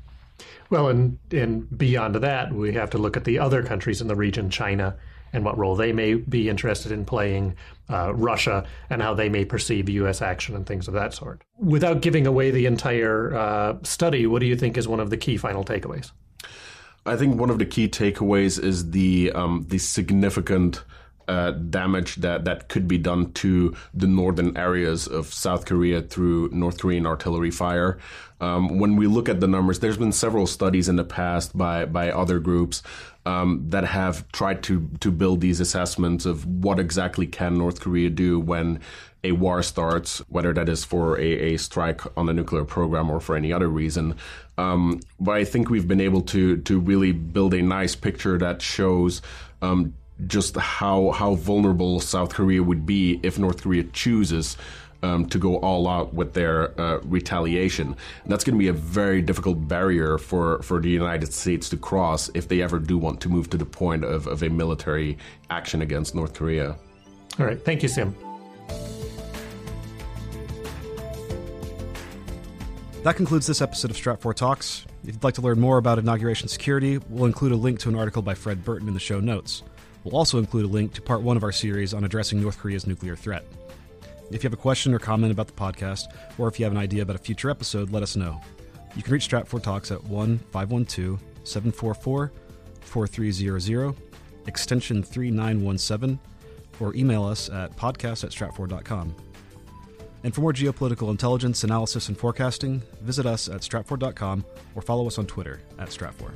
Well, 0.71 0.88
and 0.88 1.19
and 1.31 1.77
beyond 1.77 2.17
that, 2.17 2.53
we 2.53 2.73
have 2.75 2.90
to 2.90 2.99
look 2.99 3.17
at 3.17 3.25
the 3.25 3.38
other 3.38 3.62
countries 3.62 4.01
in 4.01 4.09
the 4.09 4.17
region, 4.17 4.51
China 4.51 4.97
and 5.35 5.44
what 5.44 5.59
role 5.59 5.77
they 5.77 5.92
may 5.92 6.14
be 6.14 6.49
interested 6.49 6.92
in 6.92 7.05
playing, 7.05 7.57
uh, 7.90 8.14
Russia, 8.14 8.66
and 8.88 9.03
how 9.03 9.12
they 9.12 9.29
may 9.29 9.44
perceive 9.44 9.88
U.S. 9.88 10.23
action 10.23 10.55
and 10.55 10.64
things 10.64 10.88
of 10.88 10.94
that 10.94 11.12
sort. 11.12 11.42
Without 11.59 12.01
giving 12.01 12.27
away 12.27 12.51
the 12.51 12.64
entire 12.66 13.35
uh, 13.35 13.77
study, 13.83 14.27
what 14.27 14.38
do 14.38 14.47
you 14.47 14.57
think 14.57 14.79
is 14.79 14.88
one 14.88 15.01
of 15.01 15.11
the 15.11 15.16
key 15.16 15.37
final 15.37 15.64
takeaways? 15.64 16.12
I 17.05 17.16
think 17.16 17.38
one 17.38 17.51
of 17.51 17.59
the 17.59 17.66
key 17.66 17.88
takeaways 17.88 18.62
is 18.62 18.92
the 18.92 19.31
um, 19.35 19.66
the 19.68 19.77
significant 19.79 20.85
uh, 21.28 21.52
damage 21.52 22.16
that, 22.16 22.44
that 22.44 22.68
could 22.68 22.87
be 22.87 22.98
done 22.98 23.32
to 23.32 23.74
the 23.92 24.06
northern 24.06 24.56
areas 24.56 25.06
of 25.06 25.32
South 25.32 25.66
Korea 25.66 26.02
through 26.02 26.50
North 26.52 26.78
Korean 26.78 27.06
artillery 27.06 27.50
fire. 27.50 27.98
Um, 28.40 28.78
when 28.78 28.96
we 28.96 29.06
look 29.06 29.28
at 29.28 29.40
the 29.40 29.46
numbers, 29.46 29.78
there's 29.78 29.96
been 29.96 30.12
several 30.12 30.46
studies 30.46 30.88
in 30.88 30.96
the 30.96 31.04
past 31.04 31.56
by 31.56 31.87
by 31.87 32.10
other 32.10 32.38
groups 32.38 32.82
um, 33.24 33.64
that 33.70 33.84
have 33.84 34.30
tried 34.32 34.62
to 34.64 34.90
to 35.00 35.10
build 35.10 35.40
these 35.40 35.60
assessments 35.60 36.26
of 36.26 36.44
what 36.44 36.78
exactly 36.78 37.26
can 37.26 37.56
North 37.56 37.80
Korea 37.80 38.10
do 38.10 38.38
when 38.38 38.80
a 39.22 39.32
war 39.32 39.62
starts, 39.62 40.18
whether 40.28 40.52
that 40.52 40.68
is 40.68 40.84
for 40.84 41.18
a, 41.18 41.54
a 41.54 41.56
strike 41.56 42.02
on 42.16 42.26
the 42.26 42.34
nuclear 42.34 42.64
program 42.64 43.10
or 43.10 43.20
for 43.20 43.34
any 43.34 43.52
other 43.52 43.68
reason. 43.68 44.14
Um, 44.58 45.00
but 45.18 45.32
I 45.32 45.44
think 45.44 45.70
we've 45.70 45.88
been 45.88 46.00
able 46.00 46.20
to 46.22 46.58
to 46.58 46.78
really 46.78 47.12
build 47.12 47.54
a 47.54 47.62
nice 47.62 47.96
picture 47.96 48.37
that 48.38 48.60
shows 48.60 49.22
um, 49.62 49.94
just 50.27 50.57
how 50.57 51.11
how 51.11 51.35
vulnerable 51.35 52.00
South 52.00 52.33
Korea 52.33 52.62
would 52.62 52.87
be 52.87 53.20
if 53.22 53.38
North 53.38 53.62
Korea 53.62 53.85
chooses 53.85 54.57
um, 55.05 55.27
to 55.27 55.38
go 55.38 55.57
all 55.57 55.87
out 55.87 56.14
with 56.14 56.33
their 56.33 56.79
uh, 56.81 56.98
retaliation. 57.05 57.88
And 57.88 58.33
that's 58.33 58.42
going 58.42 58.55
to 58.55 58.59
be 58.59 58.68
a 58.68 58.72
very 58.72 59.20
difficult 59.20 59.68
barrier 59.68 60.16
for, 60.18 60.62
for 60.62 60.81
the 60.81 60.88
United 60.88 61.33
States 61.33 61.68
to 61.70 61.77
cross 61.77 62.31
if 62.35 62.48
they 62.48 62.62
ever 62.62 62.79
do 62.79 62.96
want 62.96 63.20
to 63.20 63.29
move 63.29 63.50
to 63.50 63.59
the 63.59 63.66
point 63.66 64.05
of, 64.05 64.27
of 64.27 64.42
a 64.42 64.48
military 64.48 65.18
action 65.50 65.83
against 65.83 66.14
North 66.14 66.33
Korea. 66.33 66.77
All 67.38 67.46
right. 67.46 67.62
Thank 67.62 67.83
you, 67.83 67.88
Sim. 67.88 68.16
That 73.03 73.16
concludes 73.16 73.46
this 73.46 73.61
episode 73.61 73.90
of 73.90 73.98
Stratfor 73.98 74.35
Talks. 74.35 74.87
If 75.03 75.16
you'd 75.16 75.24
like 75.24 75.35
to 75.35 75.42
learn 75.42 75.61
more 75.61 75.77
about 75.77 75.98
inauguration 75.98 76.48
security, 76.48 76.96
we'll 77.11 77.27
include 77.27 77.53
a 77.53 77.57
link 77.57 77.79
to 77.81 77.90
an 77.90 77.96
article 77.96 78.22
by 78.22 78.33
Fred 78.33 78.64
Burton 78.64 78.88
in 78.88 78.94
the 78.94 79.00
show 79.00 79.20
notes. 79.20 79.62
We'll 80.05 80.17
also 80.17 80.38
include 80.38 80.67
a 80.67 80.69
link 80.69 80.93
to 80.95 81.03
part 81.03 81.23
one 81.23 81.37
of 81.37 81.43
our 81.43 81.53
series 81.53 81.95
on 81.95 82.05
addressing 82.05 82.40
North 82.40 82.59
Korea's 82.59 82.87
nuclear 82.87 83.17
threat. 83.17 83.45
If 84.31 84.43
you 84.43 84.49
have 84.49 84.59
a 84.59 84.61
question 84.61 84.95
or 84.95 84.99
comment 84.99 85.33
about 85.33 85.47
the 85.47 85.53
podcast, 85.55 86.05
or 86.38 86.49
if 86.49 86.59
you 86.59 86.64
have 86.64 86.73
an 86.73 86.79
idea 86.79 87.03
about 87.03 87.17
a 87.17 87.21
future 87.21 87.51
episode, 87.51 87.90
let 87.90 88.03
us 88.03 88.17
know. 88.17 88.40
You 88.97 89.03
can 89.03 89.12
reach 89.12 89.29
Stratfor 89.29 89.62
Talks 89.62 89.90
at 89.90 90.03
1 90.05 90.38
512 90.51 91.21
744 91.45 92.33
4300, 92.81 93.95
extension 94.47 95.03
3917, 95.03 96.19
or 96.81 96.95
email 96.95 97.25
us 97.25 97.49
at 97.51 97.75
podcast 97.77 98.25
at 98.25 98.31
stratfor.com. 98.31 99.14
And 100.23 100.35
for 100.35 100.40
more 100.40 100.55
geopolitical 100.55 101.11
intelligence, 101.11 101.64
analysis, 101.64 102.09
and 102.09 102.17
forecasting, 102.17 102.83
visit 103.03 103.27
us 103.27 103.49
at 103.49 103.61
stratfor.com 103.61 104.45
or 104.75 104.83
follow 104.83 105.07
us 105.07 105.19
on 105.19 105.27
Twitter 105.27 105.61
at 105.79 105.88
Stratfor. 105.88 106.33